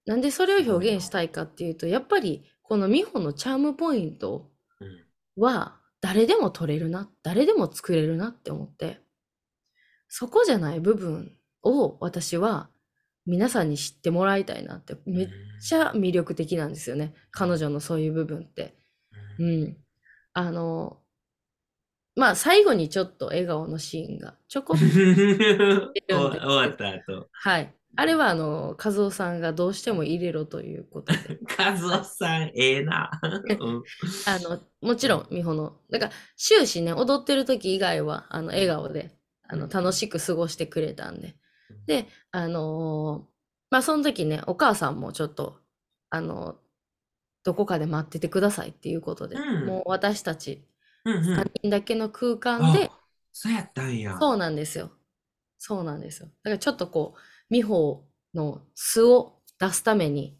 [0.06, 5.42] なんでそれを表現したいかっていうと、やっぱりこの美穂のチャームポイントうん。
[5.42, 9.00] は誰でも取れるな、誰でも作れるなって思って、
[10.08, 12.68] そこじゃない部分を私は
[13.24, 15.28] 皆さんに知ってもらいたいなって、めっ
[15.62, 17.14] ちゃ魅力的なんですよね。
[17.30, 18.74] 彼女のそういう部分って。
[19.38, 19.44] う。
[19.44, 19.76] うんん。
[20.34, 20.98] あの、
[22.16, 27.28] まあ最後にちょっと笑顔のシーンがちょこっと、終わ終わった後。
[27.32, 27.74] はい。
[27.96, 31.38] あれはあの、和夫さんがどうしても入れろということで。
[31.46, 33.10] カズオさん、ええな。
[33.60, 33.82] うん。
[34.26, 39.16] あの、もちろん、美穂の、だから終始ね、踊ってる時以外は、あの、笑顔で、
[39.48, 41.36] あの、楽しく過ごしてくれたんで。
[41.86, 43.32] で、あのー
[43.70, 45.60] まあ、その時ね、お母さんもちょっと、
[46.10, 46.58] あの
[47.42, 50.64] どこかで待っててくださいっていうことで、うんもう私たち
[51.04, 53.00] うんうん3人だけの空間で、あ
[53.32, 54.16] そうやったんや。
[54.20, 54.92] そうなんですよ。
[55.58, 56.26] そうなんですよ。
[56.42, 57.20] だからちょっとこう、
[57.52, 58.02] 美穂
[58.34, 60.38] の素を出すために、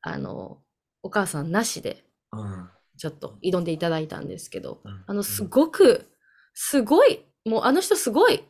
[0.00, 0.58] あの、
[1.04, 2.68] お母さんなしで、うん。
[2.98, 6.10] ちょっと挑んでいただいたんですけど、うんあの、すごく、
[6.52, 8.42] すごい、もうあの人すごい。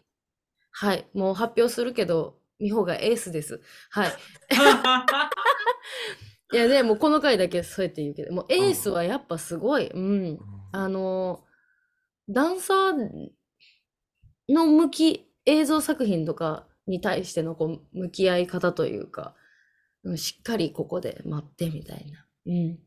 [0.70, 3.60] はい、もう発表するけど、美穂がエースです。
[3.90, 4.12] はい。
[6.54, 9.88] いや、でもこの回だけそうやって言うけど、もうエースはやっぱすごい。
[9.88, 10.40] うん。
[10.72, 11.44] あの、
[12.26, 13.30] ダンサー
[14.48, 19.34] の向き、映像作品とかに対してのこう向き合い方というか、
[20.04, 22.26] うんしっかりここで待ってみたいな。
[22.46, 22.78] うん。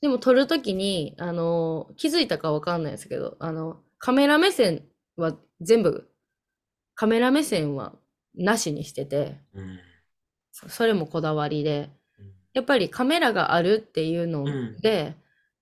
[0.00, 4.84] でも撮るときに、あの、気づいたかわかんないですけど、あの、カメラ目線
[5.16, 6.08] は全部、
[6.94, 7.94] カメラ目線は
[8.36, 9.78] なしにしてて、うん。
[10.52, 15.14] そそれもこだわりで、うんやっぱりカメラがあるっていうのうんで、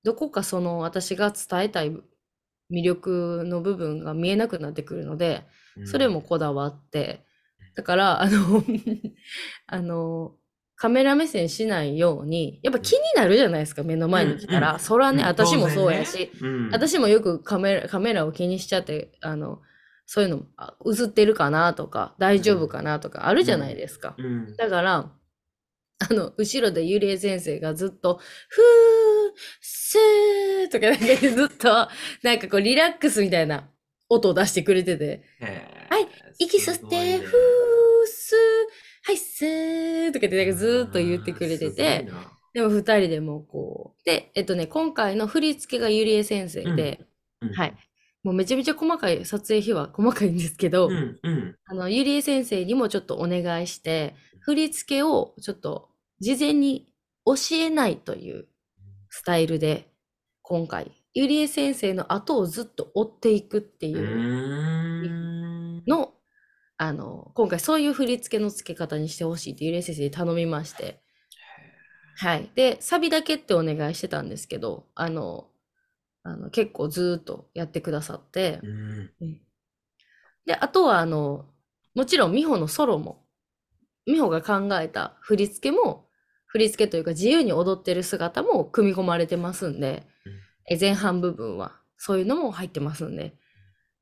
[0.05, 1.91] どこかその私が伝えたい
[2.71, 5.45] 魅力の部分が見えなくなってくるので、
[5.87, 7.25] それもこだわって、
[7.75, 8.65] だから、あの、
[9.67, 10.35] あの、
[10.77, 14.71] カメラ目線しないように、やっぱ気になるじゃないですか、目の前に来たら。
[14.71, 14.81] うんうん。
[14.81, 15.29] それはね、うん。
[15.29, 16.71] 私もそうやし、、ねうん。
[16.71, 19.61] 私もよくカメラ、カメラを気にしちゃって、あの、
[20.07, 24.15] そういうの、あ映ってるかなとか、大丈夫かなとかあるじゃないですか。
[24.19, 24.57] うん。
[24.57, 25.13] だから、
[25.99, 28.65] あの、後ろでゆりえ先生がずっと、ふー、
[29.61, 31.89] すーとかなんかずっと、
[32.23, 33.69] なんかこうリラックスみたいな
[34.09, 35.23] 音を出してくれてて、
[35.89, 36.09] はい、
[36.39, 37.64] 息吸って、ふー、
[38.15, 42.09] すー、はい、すーとかってなんかずーっと言ってくれてて、
[42.55, 47.05] でも二人でもこう、で、えっとね、今回の振り付けがゆりえ先生で、
[47.41, 47.53] うん。
[47.53, 47.75] はい。
[48.23, 51.57] もうめちゃめちゃ細かい、撮影費は細かいんですけど、うんうん。
[51.67, 56.87] あの、ゆりえ先生にもちょっとお願いして、振り付けをちょっと事前に
[57.27, 58.47] 教えないという
[59.11, 59.91] スタイルで、
[60.43, 63.95] 今回、ゆりえ先生の後をずっと追っていくってうい
[65.07, 66.14] うの、
[66.77, 71.01] あの、今回そういう振り付けの付け方にしてほしいってゆりえ先生に頼みまして、
[72.17, 72.51] はい。
[72.55, 75.49] で、サビだけってお願いしてたんですけど、あの、
[76.23, 79.41] あの結構ずーっとやってくださって、うん。
[80.47, 81.47] で、あとは、あの、
[81.95, 83.27] もちろん、美穂のソロも、
[84.07, 86.09] 美穂が考えた振り付けも、
[86.47, 90.07] 振り付けというか自由に踊ってる姿も組み込まれてますんで、
[90.69, 93.35] え前半部分は、そういうのも入ってますんで、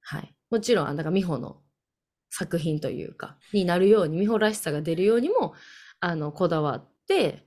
[0.01, 0.35] はい。
[0.51, 1.63] もちろん、だから美穂の
[2.33, 5.55] 作品というか、になるように、美穂らしさが出るようにも、
[6.01, 7.47] あの、こだわって、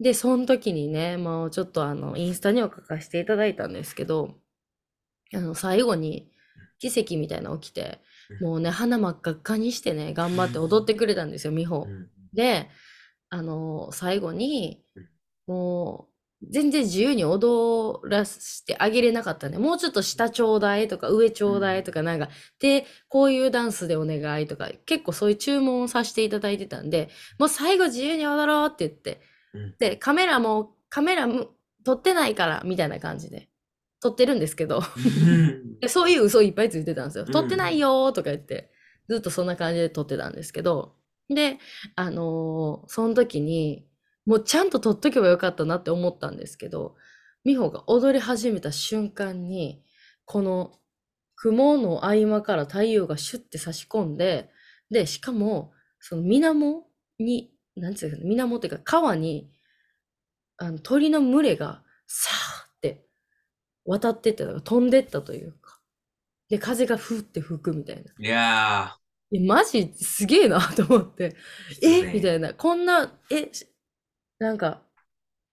[0.00, 4.34] で、その時にね、もうちょっとあの、インスタには書かせていただいたんですけど、
[5.34, 6.30] あの、最後に
[6.78, 11.88] 奇跡みたいなの起きて、うんもうね、鼻真っ赤っかにしてね、頑張って踊ってくれたんですよ、美穂う。
[11.88, 12.08] ん。
[12.32, 12.70] で、
[13.28, 15.08] あの、最後にうん、
[15.46, 16.13] もう、
[16.50, 19.58] 全然自由に踊らせてあげれなかったね。
[19.58, 22.28] もうちょっと下ちょうだいとか上ちょうだいとかなんか、
[22.58, 29.20] で、こういうダンスでお願いとか、結構そういう注文をさせていただいてたんで、もう最後自由に踊ろうって言って、
[29.52, 29.74] うん。
[29.78, 31.48] で、カメラも、カメラも
[31.84, 33.48] 撮ってないから、みたいな感じで、
[34.00, 34.82] 撮ってるんですけど、
[35.80, 37.24] でそういう嘘いっぱいついてたんですよ。
[37.26, 37.32] うん。
[37.32, 38.70] 撮ってないよーとか言って、
[39.08, 40.96] ずっとそんな感じで撮ってたんですけど、
[41.28, 41.58] で、
[41.96, 43.86] あのーその時に、
[44.26, 46.96] もうちゃんと撮っとけばよかったなって思ったんですけど、
[47.44, 49.82] 美穂が踊り始めた瞬間に、
[50.24, 50.78] この
[51.36, 54.50] 雲の合間から太陽がシュッて差し込んで、
[54.90, 56.84] で、しかも、その水面
[57.18, 59.50] に、なんていうかね、水面っていうか川に、
[60.56, 63.04] あの鳥の群れがさーって
[63.84, 65.80] 渡ってったのが飛んでったというか。
[66.48, 68.12] で、風がふーって吹くみたいな。
[68.18, 68.96] いや
[69.34, 71.36] え、マジすげえなと思って。
[71.82, 72.12] ーえ？
[72.12, 72.54] みたいな。
[72.54, 73.66] こんな、え、し
[74.38, 74.82] なんか、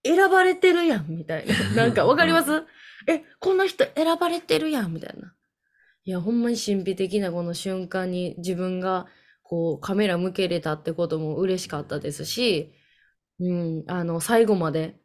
[0.04, 1.54] 選ばれてるやんみたいな。
[1.74, 2.64] なんか、わかります？
[3.08, 5.34] え、こんな人選ばれてるやんみたいな。
[6.04, 9.06] いや、ほんまに神秘的なこの瞬間に自分が、
[9.42, 12.72] こう、カメラ向けれたってことも嬉しかったですし、
[13.40, 14.98] うん、あの、最後まで、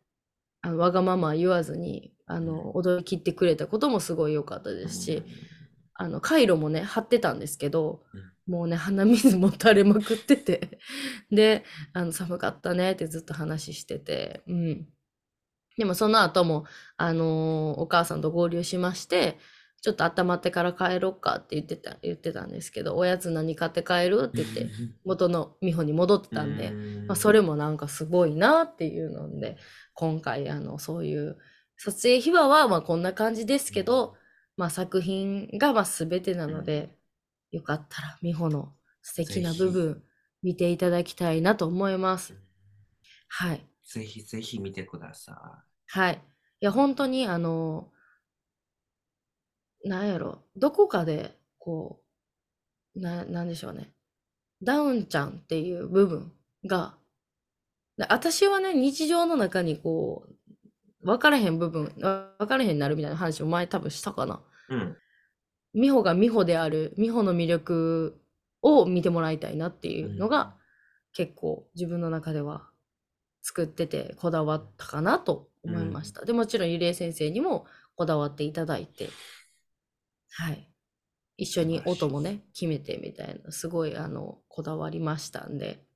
[0.62, 5.24] あのわがまま言わずに、あの、踊り切ってくれたこともすごい良かったですし、
[5.98, 8.04] あの、カイロもね、貼ってたんですけど、
[8.48, 10.80] もうね、鼻水も垂れまくってて、
[11.32, 14.88] で、あの、寒かったねってずっと話してて、うん。
[15.78, 16.66] でもその後も、
[16.98, 19.38] あのーお母さんと合流しまして、
[19.82, 24.70] ちょっと温まってから帰ろっかって言ってた、言ってたんですけど、おやつ何買って帰るって言って、
[25.06, 26.72] 元の美穂に戻ってたんで、
[27.08, 29.58] まあ、それもなんかすごいなっていうので、
[29.94, 31.38] 今回、あの、そういう、
[31.78, 34.16] 撮影秘話はまあこんな感じですけど、
[34.58, 36.90] まあ作品がまあ全てなので、
[37.52, 40.04] よかったら美穂の素敵な部分
[40.44, 42.36] 見ていただきたいなと思います。
[43.30, 43.66] はい。
[43.86, 46.16] ぜひぜひ見てくださはい。
[46.16, 47.92] いや、本当にあの、
[49.86, 52.02] なんやろ、どこかで、こ
[52.96, 53.94] う、な、なんでしょうね。
[54.62, 56.34] ダウンちゃんっていう部分
[56.66, 56.98] が、
[57.98, 60.37] で私はね、日常の中にこう、
[61.08, 64.44] 分からへん部分、わ分からへんになるみたいな話を前多分したかな。
[64.70, 64.74] い。
[64.74, 64.98] うん。
[65.74, 68.20] 美穂が美穂である、美穂の魅力
[68.62, 70.58] を見てもらいたいなっていうのが、
[71.14, 72.70] 結構自分の中では
[73.42, 76.26] 作っててこだわったかなと思いました。
[76.26, 77.66] でもちろんゆりえ先生にも
[77.96, 79.10] こだわっていただいて、
[80.32, 80.70] はい。
[81.38, 85.87] 一緒に音もね、決めてみたいな、すごい、あの、こだわりましたんで。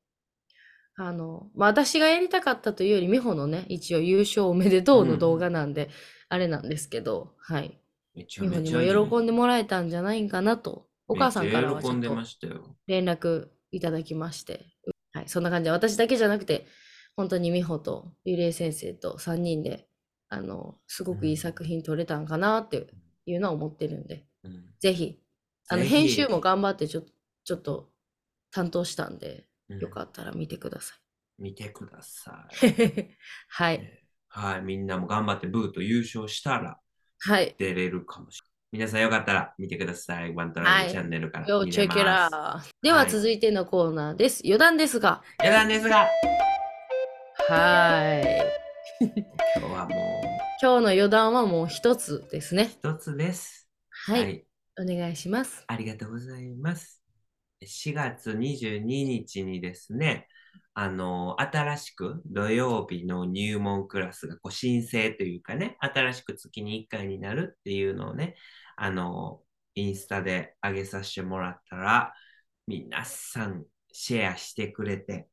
[0.96, 5.90] あの、まあ、私がやりたかったというより、美穂のね、一応優勝おめでとうの動画なんで、
[6.30, 7.80] あれなんですけど、はい。
[8.14, 8.94] めちゃ美穂にめちゃいい。
[8.94, 12.76] も喜んでもらえたんじゃないんかなと、お母さんからはちょっと。
[12.88, 14.66] 連絡いただきまして、
[15.14, 16.68] はい、そんな感じで、私だけじゃなくて、
[17.16, 19.88] 本当に美穂とゆりえ先生と3人で、
[20.30, 22.88] あの、すごくいい作品撮れたんかなって
[23.26, 25.20] いうのは思ってるんで、うんぜひ、
[25.68, 27.04] あの、編集も頑張ってちょ
[27.44, 27.92] ちょっと
[28.52, 29.44] 担当したんで、うん
[29.80, 30.96] よかったら見てくださ
[31.38, 32.68] 見てください。
[32.68, 33.18] い。
[33.50, 34.04] はい。
[34.30, 36.80] はい、みんなも頑張ってブート優勝したら
[37.20, 37.56] はい。
[37.58, 38.52] 出れるかもしれない。
[38.74, 40.34] 皆さんよかったら見てください。
[40.34, 41.96] ワントライチャンネルからよ、見れます。
[41.96, 42.72] チェケラー。
[42.82, 44.42] でははい続いてのコーナーです。
[44.46, 45.22] 余談ですが。
[45.40, 46.08] 余談ですが、
[47.50, 48.42] はい。
[49.58, 50.32] 今日はもう
[50.62, 52.72] 今日の余談はもう一つですね。
[52.72, 53.68] 一つです。
[53.90, 54.46] はい。
[54.80, 55.64] お願いします。
[55.68, 57.01] ありがとうございます。
[57.64, 60.28] 4月22日にですね、
[60.74, 68.36] あの、新しく土曜日の入門クラスがこう申請というかね、新しく月に1回になるっていうのをね、
[68.78, 69.42] あの、
[69.76, 72.14] インスタで上げさせてもらったら、
[72.68, 75.28] 皆さんシェアしてくれて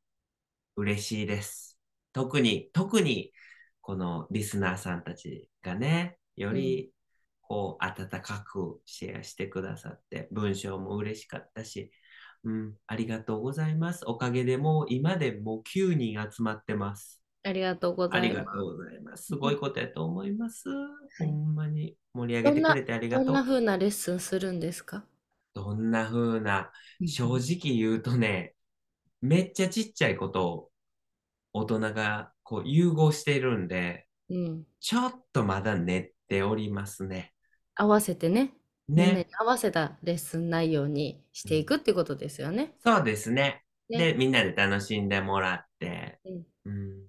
[0.76, 1.78] 嬉しいです。
[2.12, 3.32] 特に、特に、
[3.80, 6.92] このリスナーさんたちがね、より
[7.40, 11.90] こう温かくシェアしてくださって、文章も嬉しかったし、
[12.44, 14.04] うん、ありがとうございます。
[14.06, 17.22] おかげでもう今でもう9人集まってます。
[17.42, 18.44] ありがとうごあざいま
[19.16, 19.22] す。
[19.22, 19.26] す。
[19.26, 20.64] すごいことやと思います。
[20.68, 23.26] いほんまに盛り上げてくれてありがとう。
[23.26, 25.04] どんな風なレッスンするんですか？
[25.54, 26.72] どんな風な、
[27.06, 28.54] 正直言うとね、
[29.20, 30.70] めっちゃちっちゃいことを
[31.52, 34.66] 大人がこう融合しているんで、うん。
[34.80, 37.34] ちょっとまだ練っておりますね。
[37.76, 38.52] 合わせてね。
[38.88, 39.26] みんなにね。
[39.38, 42.74] 合わせたレッスン内容にしていくってことですよね。
[42.84, 43.62] そうですね。
[43.88, 47.06] ねで、みんなで楽しんでもらって、うんうん。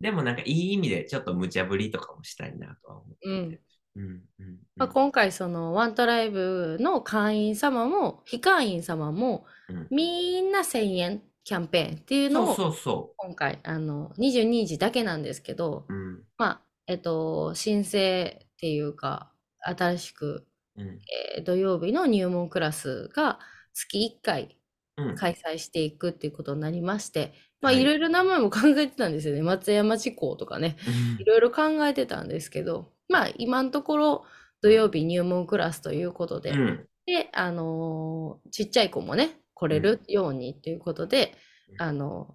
[0.00, 3.28] でもなんかいい意味でちょっと無茶ぶりとかもしたいなとは思ってて。
[3.28, 3.60] うん
[3.96, 4.22] うん。
[4.38, 4.58] うん。
[4.76, 15.94] まあ、今回そのワントライブの会員様も非会員様もうんみんな1000円キャンペーンっていうのをそうそうそ今回あの22日だけなんですけどう。
[15.94, 16.22] うん。
[16.38, 20.46] まあえっと申請っていうか新しく、
[20.80, 20.98] うん。
[21.36, 23.38] えー土曜日の入門クラスが
[23.72, 24.58] 月1回
[24.96, 25.14] うん。
[25.16, 30.76] 開催していくっていうことになりまして、まあはいいろいろ名前も考えてたんですよね松山地高とかね
[31.18, 34.24] いろいろ考えてたんですけどまあ今のところ
[34.62, 36.86] 土曜日入門クラスということで、うん。
[37.06, 41.34] で、あのーちっちゃい子もね、来れるようにということで、
[41.70, 42.34] うんあの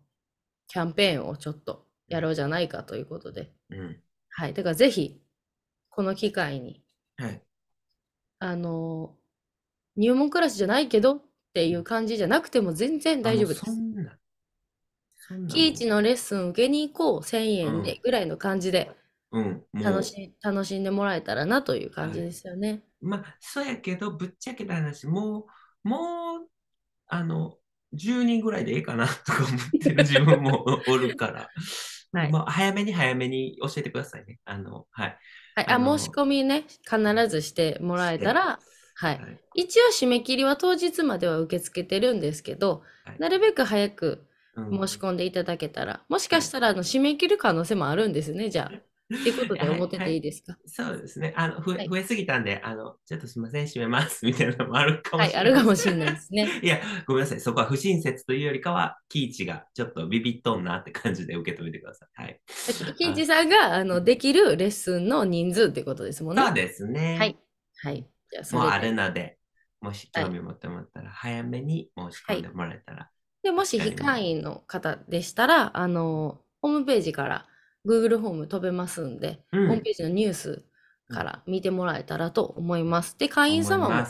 [0.68, 4.02] キャンペーンをちょっとやろうじゃないかということで、うん。
[4.30, 4.54] はい。
[4.54, 5.22] だからぜひ、
[5.90, 6.84] この機会に、
[7.18, 7.42] はい。
[8.40, 9.26] あのー
[9.98, 11.22] 入門クラスじゃないけどっ
[11.54, 13.82] ていう感じじゃなくても全然大丈夫ですあもうそ。
[13.82, 14.20] んな。
[15.16, 18.92] そんなキイチのレッスン受けに行こう、1000円でぐらいの感じで
[19.32, 19.44] うん。
[19.74, 22.84] もう楽し楽しんでもらえたらなという感じですよね。
[23.02, 25.48] まあ、そうやけど、ぶっちゃけた話、も
[25.86, 26.50] う、もう、
[27.08, 27.58] あの、
[27.94, 31.50] 10人ぐらいでいいかなとか思ってる自分もおるから、
[32.16, 34.40] はいもう早めに早めに教えてくださいね。
[34.46, 35.18] あの、はい。
[35.56, 35.68] はい。
[35.70, 38.60] あ、申し込みね、必ずしてもらえたら、
[38.96, 39.20] はい。
[39.20, 44.26] はい一応締め切りは当日までは受け付けてるんですけど、はいなるべく早く
[44.56, 48.72] うん申し込んでいただけたら、もしかしたらあの締め切る可能性もあるんですね、じゃあ。
[49.20, 50.58] っていうことで思ってていいですか？
[50.68, 51.34] そうですね。
[51.38, 55.52] あの、増はいえ増えすぎたんで、あの、ちょっとすみません、閉めます、みたいなのもあるかもはい、しれない。
[55.52, 56.50] あるかもしれないですね。
[56.64, 57.40] いや、ごめんなさい。
[57.42, 62.10] そこは不親切というよりかは、キイチがちょっとビビっとんなって感じで受け止めてください。
[62.24, 62.40] はい。
[62.98, 66.44] キイチさんがあのできるレッスンの人数ってことですもんね。
[66.44, 67.18] そうですね。
[67.20, 67.38] はい。
[67.78, 68.08] はい。
[68.32, 68.80] じゃあ、そもうあ。
[68.80, 69.38] るので、
[69.82, 73.10] もし興味持ってもらったら、早めに申し込んでもらえたら。
[73.44, 77.48] で、もし非会員の方でしたら、あの、ホームページから
[77.86, 80.64] Google ホーム飛べますんで、うんホームページのニュース
[81.10, 83.18] から見てもらえたらと思います。
[83.18, 84.06] で、会員様も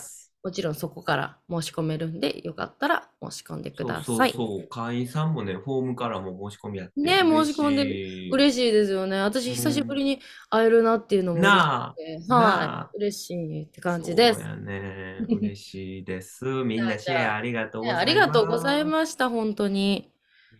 [0.45, 4.31] もちろんそこから申し込めるんで、よかったら申し込んでください。
[4.31, 4.67] そうそう。
[4.69, 7.01] 会員さんもね、フォームからも申し込みやって。
[7.01, 7.89] ね申し込んでる
[8.27, 9.19] る嬉しいですよね。
[9.21, 10.19] 私、久しぶりに
[10.51, 11.93] 会えるなっていうのも嬉しなあ。
[11.93, 14.49] くて、なはあい、嬉しいって感じですそう。
[14.49, 15.25] やね。
[15.27, 16.45] 嬉しいです。
[16.45, 18.01] みんなシェアありがとうございます。
[18.03, 20.11] ありがとうございました、本当に。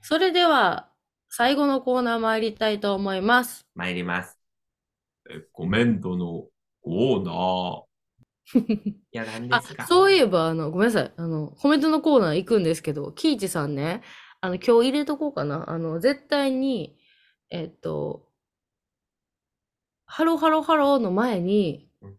[0.02, 0.90] それでは、
[1.30, 3.68] 最後のコーナー参りたいと思います。
[3.76, 4.40] 参ります。
[5.30, 6.48] えコメントの
[6.82, 7.86] コーナー。
[9.12, 11.14] いや、何であすか、そういえば、あの、ごめんなさい。
[11.18, 14.02] あの、コメントのコーナー行くんですけど、キイチさんね、
[14.42, 15.70] あの、今日入れとこうかな。
[15.70, 16.98] あの、絶対に、
[17.50, 18.28] えっと、
[20.08, 22.18] ハローハローハローの前にうん、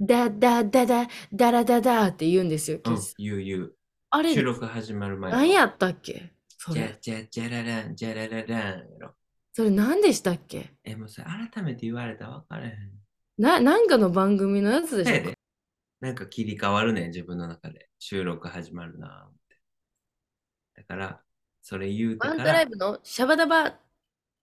[0.00, 3.74] だだだだ、だらだだって言うんですよ、うん言う言う。
[4.10, 5.32] あれ収、録始まる前。
[5.32, 6.31] 何やったっけ？
[6.64, 6.98] そじゃれ。
[7.00, 9.14] じゃじゃららん、じゃらららんやろ。
[9.52, 10.70] それ何でしたっけ？
[10.84, 12.72] え、もうそれ改めて言われたら分からへん。
[13.36, 15.34] な、なんかの番組のやつでしょ？
[16.00, 17.88] なんか切り替わるねん、自分の中で。
[17.98, 19.56] 収録始まるなって。
[20.76, 21.20] だから、
[21.62, 23.78] それ言うてワントライブのシャバダバ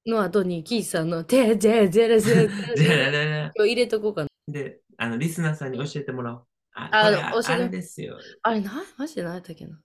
[0.06, 3.52] の後にキーチさんのてじゃじゃらじゃらじゃ じゃらららら。
[3.56, 4.30] 今日入れとこうかな。
[4.48, 6.46] で、あの、リスナーさんに教えてもらおう。
[6.74, 8.18] あ、あこれ教えてああれですよ。
[8.44, 9.80] あれ、な、マジで何やったっけな？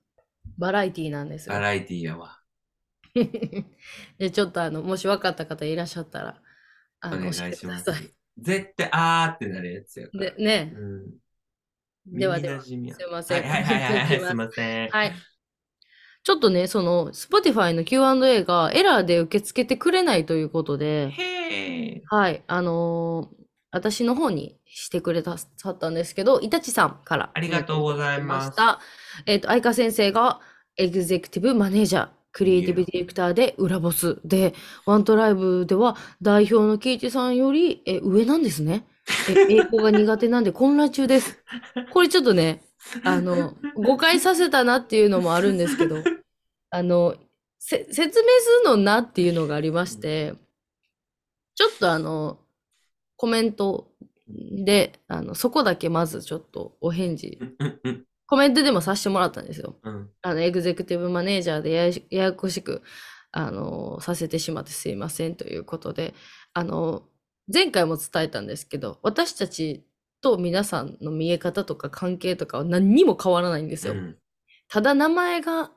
[0.58, 1.60] バラエティーなんですよバ。
[1.60, 2.38] ラエティーやわ。
[4.18, 6.42] で、ちょっとあの、もし分かった方いらっしゃったら、
[7.00, 7.84] あの、お願いします。
[8.38, 10.30] 絶対、あーってなるやつやから。
[10.30, 10.72] で、ね。
[10.76, 12.18] うん。
[12.18, 12.78] ではでは、すい
[13.10, 13.42] ません。
[13.42, 14.88] はいはいはいはい、すすいません。
[14.90, 15.12] はい。
[16.22, 21.12] ちょっとね、その、Spotify の Q&A がエラーで受け付けてくれないということで。
[22.06, 23.44] はい、あのー
[23.74, 27.32] 私の方にしてくれたさったんですけど、イタチさんから。
[27.34, 28.78] ありがとうございますした。
[29.26, 30.40] えっ、と、愛花先生が
[30.76, 34.54] エグゼクティブマネージャー、クリエイティブディレクターで裏ボスで、
[34.86, 38.84] ワントライブでは代表のキイチさんよりえ上なんですね。
[39.28, 41.38] え英語が苦手なんで混乱中です。
[41.92, 42.62] これちょっとね、
[43.04, 46.02] あの、誤解させたなっていうのもあるんですけど、
[46.70, 47.14] あの、
[47.58, 50.34] せ説明するのなっていうのがありまして、
[51.54, 52.40] ちょっとあの、
[53.16, 53.92] コメント
[54.28, 57.38] で、あの、そこだけまずちょっとお返事、
[58.34, 59.76] コメントでもさせてもらったんですよ。
[59.84, 60.10] うん。
[60.22, 62.82] あの、エグゼクティブマネージャーでややしややこしく、
[63.30, 66.14] あの、させてしまってすいませんということで、
[66.52, 67.04] あの、
[67.52, 69.86] 前回も伝えたんですけど、私たち
[70.20, 73.92] と皆さんの見え方とか関係とかは何にも変わらないんですよ。
[73.92, 74.16] うん
[74.66, 75.70] ただ名前が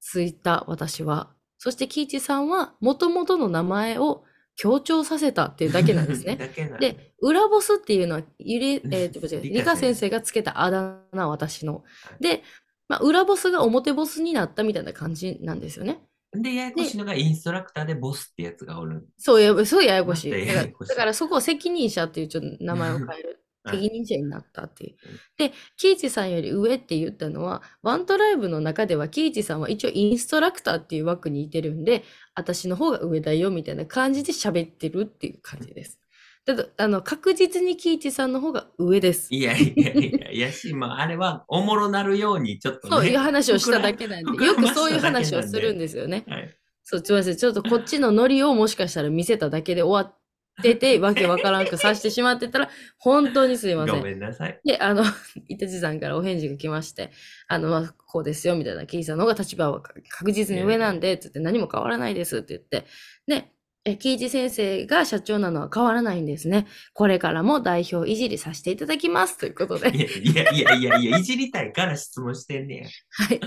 [0.00, 4.24] ついた私は、そしてキイチさんは元々の名前を
[4.56, 6.36] 強調させたっていうだけなんですね。
[6.80, 12.22] で、裏ボスっていうのは、ゆり、えーと、違う理理科科先生がつけたあだ名、私のはい。
[12.22, 12.42] で、
[12.88, 16.00] まあ、裏ボスが表ボスになったみたいな感じなんですよね。
[16.32, 19.06] で、ややこしいのがインストラクターでボスってやつがおる。
[19.16, 20.30] そうや、そうややこしい。
[20.30, 23.43] だからややこしいだからそこを責任者っていうちょっと名前を変える。
[23.64, 25.18] はい責任者になったっていううん。
[25.38, 32.04] で、キイチさんより上って言ったのは、ワントライブの中ではキイチさんは一応インストラクターっていう枠にいてるんで、
[32.34, 35.98] 私の方が上だよみたいな感じで喋ってるっていう感じです。
[36.46, 39.34] ただ、あの、確実にキイチさんの方が上です。
[39.34, 42.96] いやいやいや、いやし、まあ、あれはおもろなるようにちょっとね。
[42.96, 46.24] そういう話をしただけなんで、よくそういう話をするんですよね。
[46.28, 46.54] はい。
[46.82, 47.36] そう、すみません。
[47.36, 50.18] ちょっとこっちのノリをもしかしたら見せただけで終わっ
[50.62, 54.02] てて、わけわからんくさしてしまってたら、本当にすいませごん。
[54.02, 54.60] めんなさい。
[54.64, 55.02] で、あの、
[55.48, 57.10] 伊達さんからお返事が来まして、
[57.48, 62.86] あの、まあ、こうですよ、みたいな、キイさんの方が立場は確実に上なんで、つって何も変わらないですって言って、
[63.26, 63.53] で、
[63.86, 66.66] え、キイチ先生が社長なのは変わらないんですね。
[66.94, 69.36] これからも代表いじりさせていただきます。
[69.36, 69.90] ということで。
[69.94, 72.86] いやいやいやいやいじりたいから質問してんねや。
[73.10, 73.40] はい。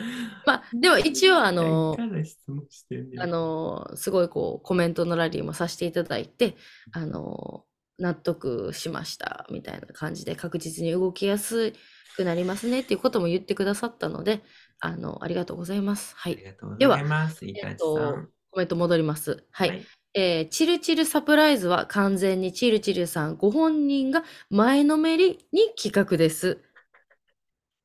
[0.46, 1.98] まあ、では一応、あの。
[3.20, 6.56] あの、すごいこう、コメントのラリーもさせていただいて、
[6.92, 7.64] あの、
[7.98, 11.74] 納得しました、みたいな感じで確実に動きやす
[12.16, 14.44] くなりますねっていうことも言ってくださったので、
[14.80, 16.14] あの、ありがとうございます。
[16.16, 16.34] はい。
[16.34, 17.44] ありがとうごではざいます。
[17.44, 18.30] いたちさえっとん。
[18.52, 19.44] コメント戻ります。
[19.52, 19.70] はい。
[19.70, 19.86] はい
[20.20, 26.58] えーチルチルサプライズは完全にチルチルさんご本人が前のめりに企画です。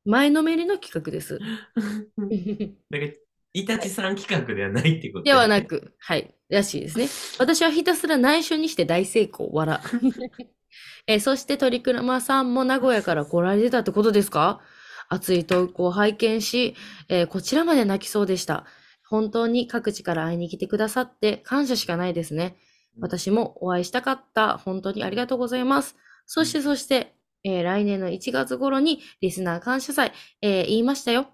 [0.06, 1.38] 前のめりの企画です。
[2.90, 3.12] だから、
[3.52, 5.24] イタチさん企画ではないってこと？
[5.24, 5.60] ではな。
[5.60, 7.06] く、はい、らしいですね。
[7.38, 9.82] 私はひたすら内緒にして大成功、わら。
[11.06, 14.62] えーそして鳥熊さんも名古屋から来られてたってことですか？
[15.10, 16.74] 熱い投稿を拝見し、
[17.10, 18.64] えーこちらまで泣きそうでした。
[19.12, 22.56] 本当に各地から会いに来てくださって感謝しかないですね。
[22.98, 24.58] 私もお会いしたかった。
[24.58, 25.96] 本当にありがとうございます。
[26.26, 31.26] そしてそして、えー来年の1月頃にリスナー感謝祭、えー言いましたよ。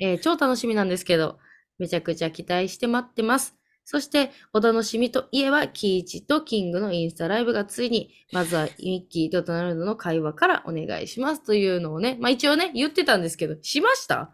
[0.00, 1.38] えー超楽しみなんですけど、
[1.78, 3.54] めちゃくちゃ期待して待ってます。
[3.84, 14.32] そして、お楽しみといえば、キイチとキングのインスタライブがついに、まずはミッキーとドナルドの会話からお願いしますというのをね、まあ一応ね、言ってたんですけど、しました？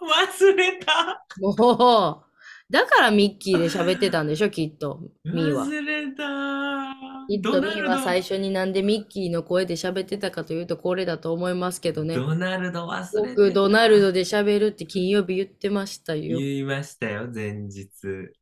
[0.00, 2.25] 忘れたもう、
[2.68, 5.64] だからミッキーで喋ってたんでしょ、きっと、ミーは。
[5.64, 6.96] 忘れた
[7.28, 12.16] きっとミーは最初になんでミッキーの声で喋ってたかというとこれだと思いますけどね。
[12.16, 16.38] ドナルド忘れてた僕、ドナルドで喋るって金曜日言ってましたよ。
[16.38, 17.88] 言いましたよ、前日。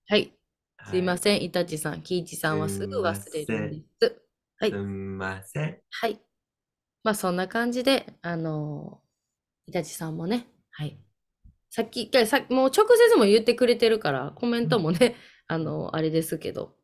[0.09, 0.33] はい。
[0.91, 4.25] すいませせん、イタチさん、キイチさんはすぐ忘れるんです。
[4.59, 5.79] はいすんません。
[5.91, 6.21] はい。
[7.03, 11.04] まあそんな感じで、あのー、イタチさんもね、はい。
[11.75, 15.17] さっき、さもう直接も言ってくれてるから、コメントもね、
[15.49, 16.77] あのーあれですけど、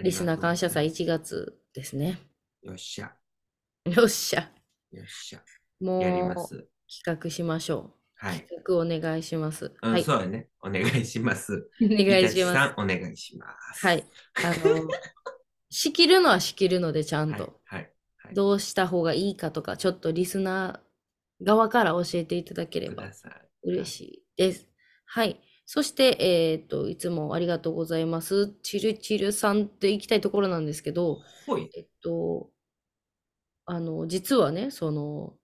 [0.00, 2.18] リスナー感謝祭1月ですね。
[2.62, 3.12] よっしゃ。
[3.84, 4.50] よっしゃ。
[4.92, 5.42] よっしゃ。
[5.78, 6.66] もやりまうす。
[7.04, 7.92] 企画しましょ
[8.22, 8.26] う。
[8.26, 8.46] はい。
[8.46, 9.74] 企画お願いします。
[9.82, 10.04] うん、はい。
[10.04, 10.48] そうだね。
[10.62, 11.68] お願いします。
[11.84, 12.54] お願いします。
[12.54, 13.86] さん、お願いします。
[13.86, 14.04] はい。
[14.42, 14.88] あの、
[15.68, 17.60] 仕切るのは仕切るので、ちゃんはいと。。
[17.66, 17.80] はい。
[17.80, 20.93] はいどうした方がいいかとか、ちょっとリスナー
[21.42, 23.04] 側から教えていただければ。
[23.62, 24.68] 嬉しいです。
[25.06, 25.40] はい。
[25.66, 28.54] そして、えっと、いつもありがとうございます。
[28.62, 31.70] チルチルさんって行きたいところなんですけど、ほい。
[31.74, 32.50] えっと、
[33.64, 35.34] あの、実はね、その、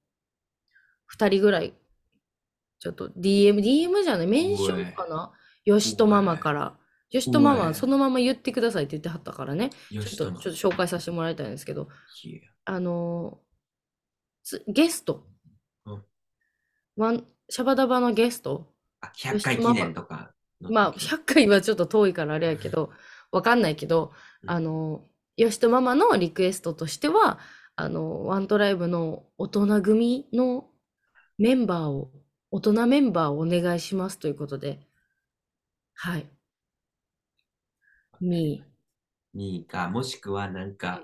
[1.07, 1.75] 二人ぐらい、
[2.79, 5.33] ちょっと DM、DM じゃない、メンションかな？
[5.65, 6.77] よしとママから。
[7.11, 9.71] よしとママ、そのまま言ってくださいって言ってはったからね。
[9.91, 11.89] ちょっと、ちょっと紹介させてもらいたいんですけど、
[12.67, 13.41] あの
[14.45, 15.30] つゲスト、うん
[16.97, 20.33] ワンシャバダバのゲスト、あ、100回記念とか。
[20.61, 22.91] まあ、100回はちょっと遠いからあれやけど、
[23.33, 24.13] わかんないけど、
[24.43, 24.51] うん。
[24.51, 25.05] あの、
[25.37, 27.39] よしとママのリクエストとしては、
[27.77, 30.69] あの、ワントライブの大人組の
[31.39, 32.13] メンバーを、
[32.51, 34.81] 大人メンバーをお願いしますということで、
[35.95, 36.29] はい。
[38.21, 38.63] み
[39.33, 41.03] にか、もしくはなんか、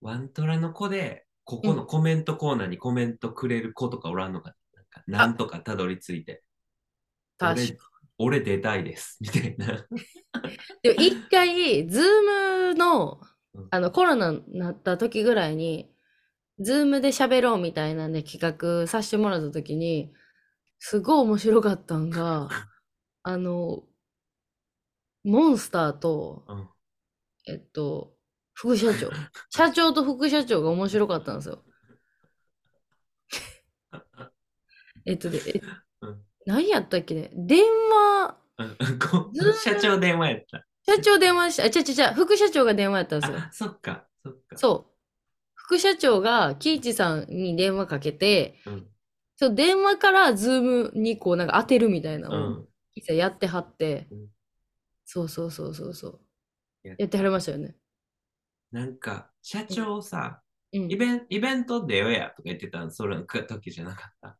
[0.00, 4.54] ワントラの子で、ここのコメントコーナーにコメントくれる子とかおらんのか
[5.06, 6.42] なんとかたどり着いて、
[7.38, 9.86] 確か俺俺出たいです、 みたいな。
[10.82, 13.20] でも一回、ズームの
[13.54, 15.90] うん、あの、コロナになった時ぐらいに、
[16.58, 20.12] ズームで喋ろうみたいなんで企画させてもらった時に、
[20.78, 22.48] すごい面白かったんが、
[23.22, 23.84] あの、
[25.24, 26.68] モンスターと、うん
[27.48, 28.16] えっと、
[28.54, 29.10] 副社長。
[29.50, 31.62] 社長と副社長が面白かったんですよ。
[35.06, 35.60] えっとで、え
[36.02, 37.30] うん何やったっけね？
[37.34, 40.66] 電話、うん こずー社長電話やった。
[40.86, 43.38] 社長電話した、あ、ちゃちゃちゃ、副社長が電話やったんですよ。
[43.38, 44.56] あ、そっか、そっか。
[44.56, 44.92] そう。
[45.54, 48.88] 副社長が喜一さんに電話かけて、うん。
[49.34, 52.68] そう電話からズームにこうなんか当てるみたいなうのをん。
[52.94, 54.28] 喜一さんやってはって、うん
[55.08, 56.20] そうそうそうそうそう。
[56.88, 57.76] やっやってはりましたよね。
[58.72, 60.42] なんか、社長さ、
[60.72, 60.96] うんイ。
[60.96, 64.38] ベンイベント出ようやとか言ってたの、それの時じゃなかった。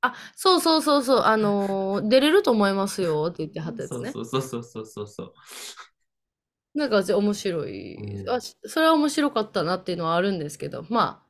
[0.00, 4.10] あ、そうそうそうそう、あのー出れると思いますよって言ってはったやつね。
[4.12, 5.32] そうそうそうそうそうそう。
[6.74, 8.40] なんか面白い、うんあ。
[8.40, 11.24] しそれは面白かったなっていうのはあるんですけど、ま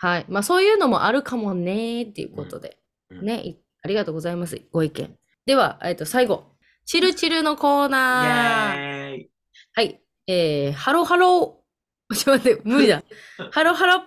[0.00, 0.26] あ、はい。
[0.28, 2.78] まあそういうのもあるかもねーっていうことで、
[3.10, 4.60] うんうんね、いありがとうございます。
[4.72, 5.18] ご意見。
[5.44, 6.56] では、えっと、最後。
[6.86, 8.76] チルチルのコーナー。
[8.76, 9.30] ェーイ
[9.74, 10.00] はい。
[10.26, 12.14] えー、ハロハロー。
[12.16, 13.02] ちょっと待って、無理だ。
[13.50, 13.98] ハロハロ。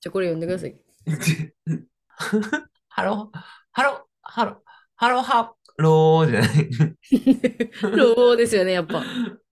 [0.00, 0.76] じゃあこれ読んでください。
[2.94, 3.38] ハロー、
[3.72, 4.54] ハロー、ハロー、
[4.96, 7.96] ハローハローじゃない。
[7.96, 9.02] ローですよね、やっぱ。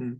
[0.00, 0.18] うん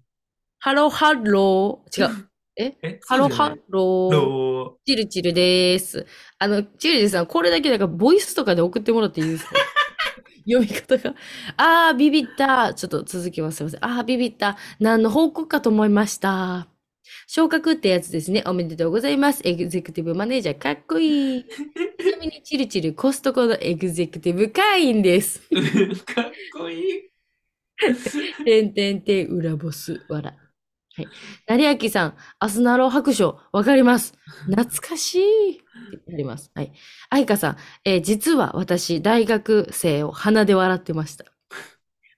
[0.63, 2.03] ハロハロー。
[2.03, 2.29] 違う。
[2.57, 2.77] え？
[2.83, 4.11] え、ハロハロー。
[4.13, 6.07] ロチルチルです。
[6.39, 9.53] あの、チルチルさん、これだけなんかボイスとかで送ってもらっていいですか？
[10.45, 11.15] 読み方が。
[11.57, 12.75] あー、ビビった。
[12.75, 13.57] ちょっと続きます。
[13.59, 13.85] すいません。
[13.85, 14.59] あー、ビビった。
[14.81, 16.70] 何の報告かと思いました。
[17.27, 18.43] 昇格ってやつですね。
[18.47, 19.43] おめでとうございます。
[19.45, 21.45] エグゼクティブマネージャー、かっこいい。
[22.01, 25.43] ちなみに、チルチルコストコのエグゼクティブ会員です。
[25.51, 26.05] ー。
[26.15, 27.11] かっこいい。
[28.45, 30.35] てんてんてん、裏ボス、わら。
[30.97, 31.09] はい。
[31.47, 34.15] 成明さん、アスナロ白書、わかります。
[34.47, 35.61] 懐かしい。
[36.13, 36.51] あります。
[36.55, 36.73] はい。
[37.11, 41.30] 愛花さん、えー実は私、大学生を鼻で笑ってました。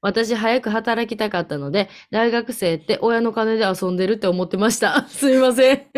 [0.02, 5.06] 私、早く働きたかったので、大学生って親の金で遊んでるって思ってました。
[5.08, 5.86] すみません。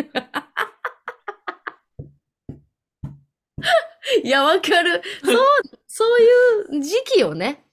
[4.22, 5.02] いや、わかる。
[5.24, 5.36] そう、
[5.86, 6.20] そう
[6.76, 7.64] いう時期よね。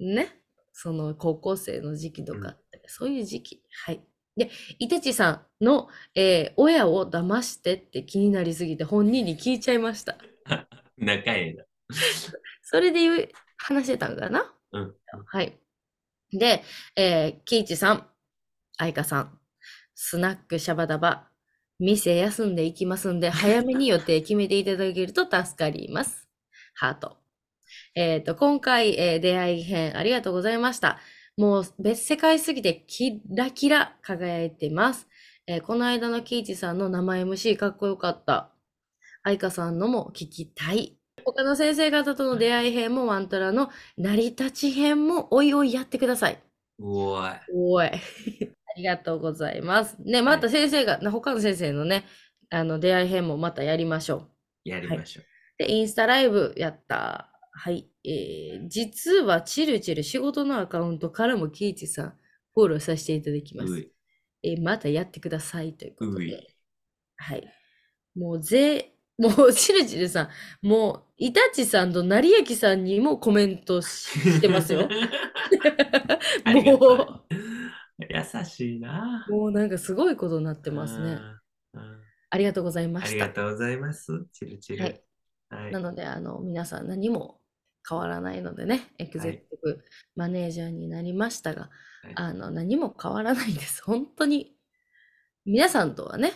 [0.00, 0.40] ね。
[0.72, 3.62] その高校生の時期とかって、そういう時期。
[3.84, 4.00] はい。
[4.38, 10.16] で、いてちさんの、えー親を騙してって気になりすぎて本人に聞いちゃいました。
[10.96, 11.64] 仲ええな。
[12.62, 13.28] それで言う、
[13.58, 14.55] 話してたんかな？
[15.26, 15.58] はい。
[16.32, 16.62] で、
[16.96, 18.06] えー、キイチさん、
[18.78, 19.38] 愛花さん、
[19.94, 21.28] スナックシャバダバ、
[21.78, 26.28] 店休んでいきますんで、早めに予定決めていただけると助かります。
[26.74, 27.16] ハート。
[27.94, 30.98] えっ、と、今回、えー出会い編ありがとうございました。
[31.36, 35.06] もう別世界すぎてキラキラ輝いてます。
[35.46, 38.52] えーこの間のキイチさんの生 MC かっこよかった。
[39.22, 40.98] 愛花さんのも聞きたい。
[41.26, 46.38] 他の先生方との出会い編もワントラの成り立ち編もおいおいやってください。
[46.80, 47.30] おい。
[47.52, 47.86] おい。
[47.90, 47.92] あ
[48.76, 49.96] りがとうございます。
[50.00, 52.04] ね、また先生が、な他の先生のね、
[52.48, 54.30] あの出会い編もまたやりましょ
[54.64, 55.24] やりましょう。
[55.24, 55.26] う。
[55.66, 57.32] で、インスタライブやった。
[57.50, 57.90] はい。
[58.04, 62.18] えー、実はチルチル仕事のアカウントからもキイチさん
[62.54, 63.72] フォローさせていただきます。
[63.72, 63.92] うい。
[64.44, 66.46] えーまたやってくださいということういで。
[67.16, 67.52] はい。
[68.14, 70.28] もうぜ、もう、しるちるさん、
[70.66, 74.88] もう、イタチさんと成明さんにもコメントししてますよ。
[76.44, 77.24] ありがとうも
[77.98, 79.26] 優しいな。
[79.28, 81.18] う、もうなんかすごいことになってますね。
[82.28, 83.14] ありがとうございまあした。
[83.14, 84.26] りがとうございます。
[84.32, 84.82] チルチル。
[84.82, 85.02] はい。
[85.48, 87.40] はいなので、あの、皆さん何も
[87.88, 89.84] 変わらないのでね、エグゼクティブ
[90.16, 91.70] マネージャーになりましたが、
[92.02, 93.82] はいあの、何も変わらないです。
[93.84, 94.56] 本当に。
[95.44, 96.32] 皆さんとはね、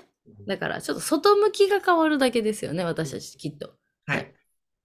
[0.47, 3.75] だからちょっと外向きが変わるだけですよね、私たちきっと。
[4.07, 4.35] はい。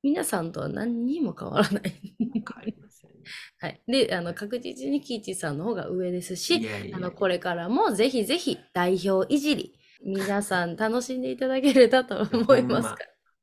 [0.04, 1.84] 皆さんとは何にも変わらない。
[2.20, 3.18] 変わりませんね。
[3.60, 3.82] はい。
[3.88, 12.98] で、あの、確実にキイチさんの方が上ですしい、やいやあの、これからもぜひぜひ代表いじり、皆さん楽しんでいただければと思いますから。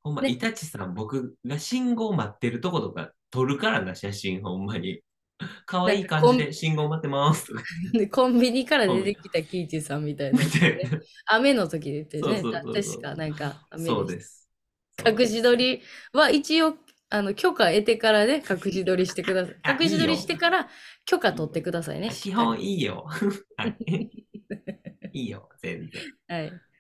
[0.05, 5.01] ほんま、ねイタチさん、僕が信号待ってるとことか撮るからな、写真、ほんまに。
[5.67, 7.63] 可愛い感じで信号待ってますとか
[7.93, 10.51] でコンビニから出てきたキイチさんみたいなみ。
[10.51, 11.01] たいな。
[11.27, 14.49] 雨の時で言ってね、そうそうそうそう確かなんか雨そうでです。
[15.07, 15.83] 隠し撮り
[16.13, 16.77] は一応、
[17.11, 19.57] あの、許可得てからね、隠し撮りしてください。
[19.63, 20.69] あ隠し撮りしてから
[21.05, 22.11] 許可取ってくださいね。
[22.11, 23.07] 基本いいよ。
[23.57, 24.11] はい。
[25.13, 26.03] いいよ、全然。
[26.29, 26.72] はい。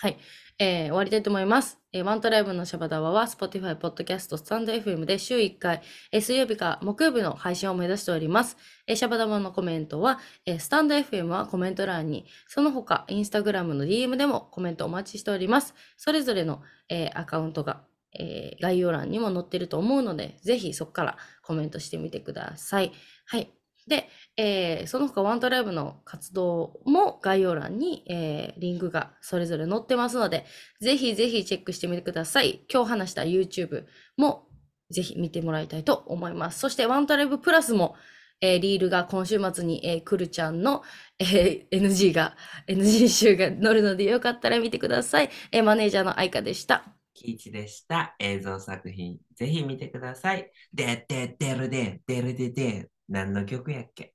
[0.00, 0.18] はい。
[0.60, 1.78] えー終わりたいと思います。
[1.92, 5.82] えーワントライブのシャバダバは Spotify、Podcast、スタンド FM で週1回、
[6.12, 8.56] えー水曜日か木曜日の配信を目指しております。
[8.86, 15.74] えーシャバダバのコメントは、えースタンド FM はコメント欄に、その他、インスタグラムの DM でもコメントお待ちしております。
[15.96, 17.82] それぞれの、えーアカウントが、
[18.16, 22.92] えー概要欄にも載ってると思うので、ぜひそこからコメントしてみてください。
[23.26, 23.50] はい。
[23.88, 30.46] で、えーその他ワントライブの活動も概要欄に、えーリンクがそれぞれ載ってますので、
[30.80, 32.64] ぜひぜひチェックしてみてください。
[32.72, 33.84] 今日話した YouTube
[34.16, 34.48] も
[34.90, 36.60] ぜひ見てもらいたいと思います。
[36.60, 37.96] そしてワントライブプラスも、
[38.40, 40.82] えーリールが今週末に、えー、くるちゃんの、
[41.18, 42.36] えー NG が、
[42.68, 45.30] NG 集が載るのでよかったら見てください。
[45.52, 46.84] えーマネージャーの愛花でした。
[47.14, 48.14] キイチでした。
[48.18, 50.50] 映像作品、ぜひ見てください。
[50.72, 54.14] でってってるで、でるでで、何の曲やっけ？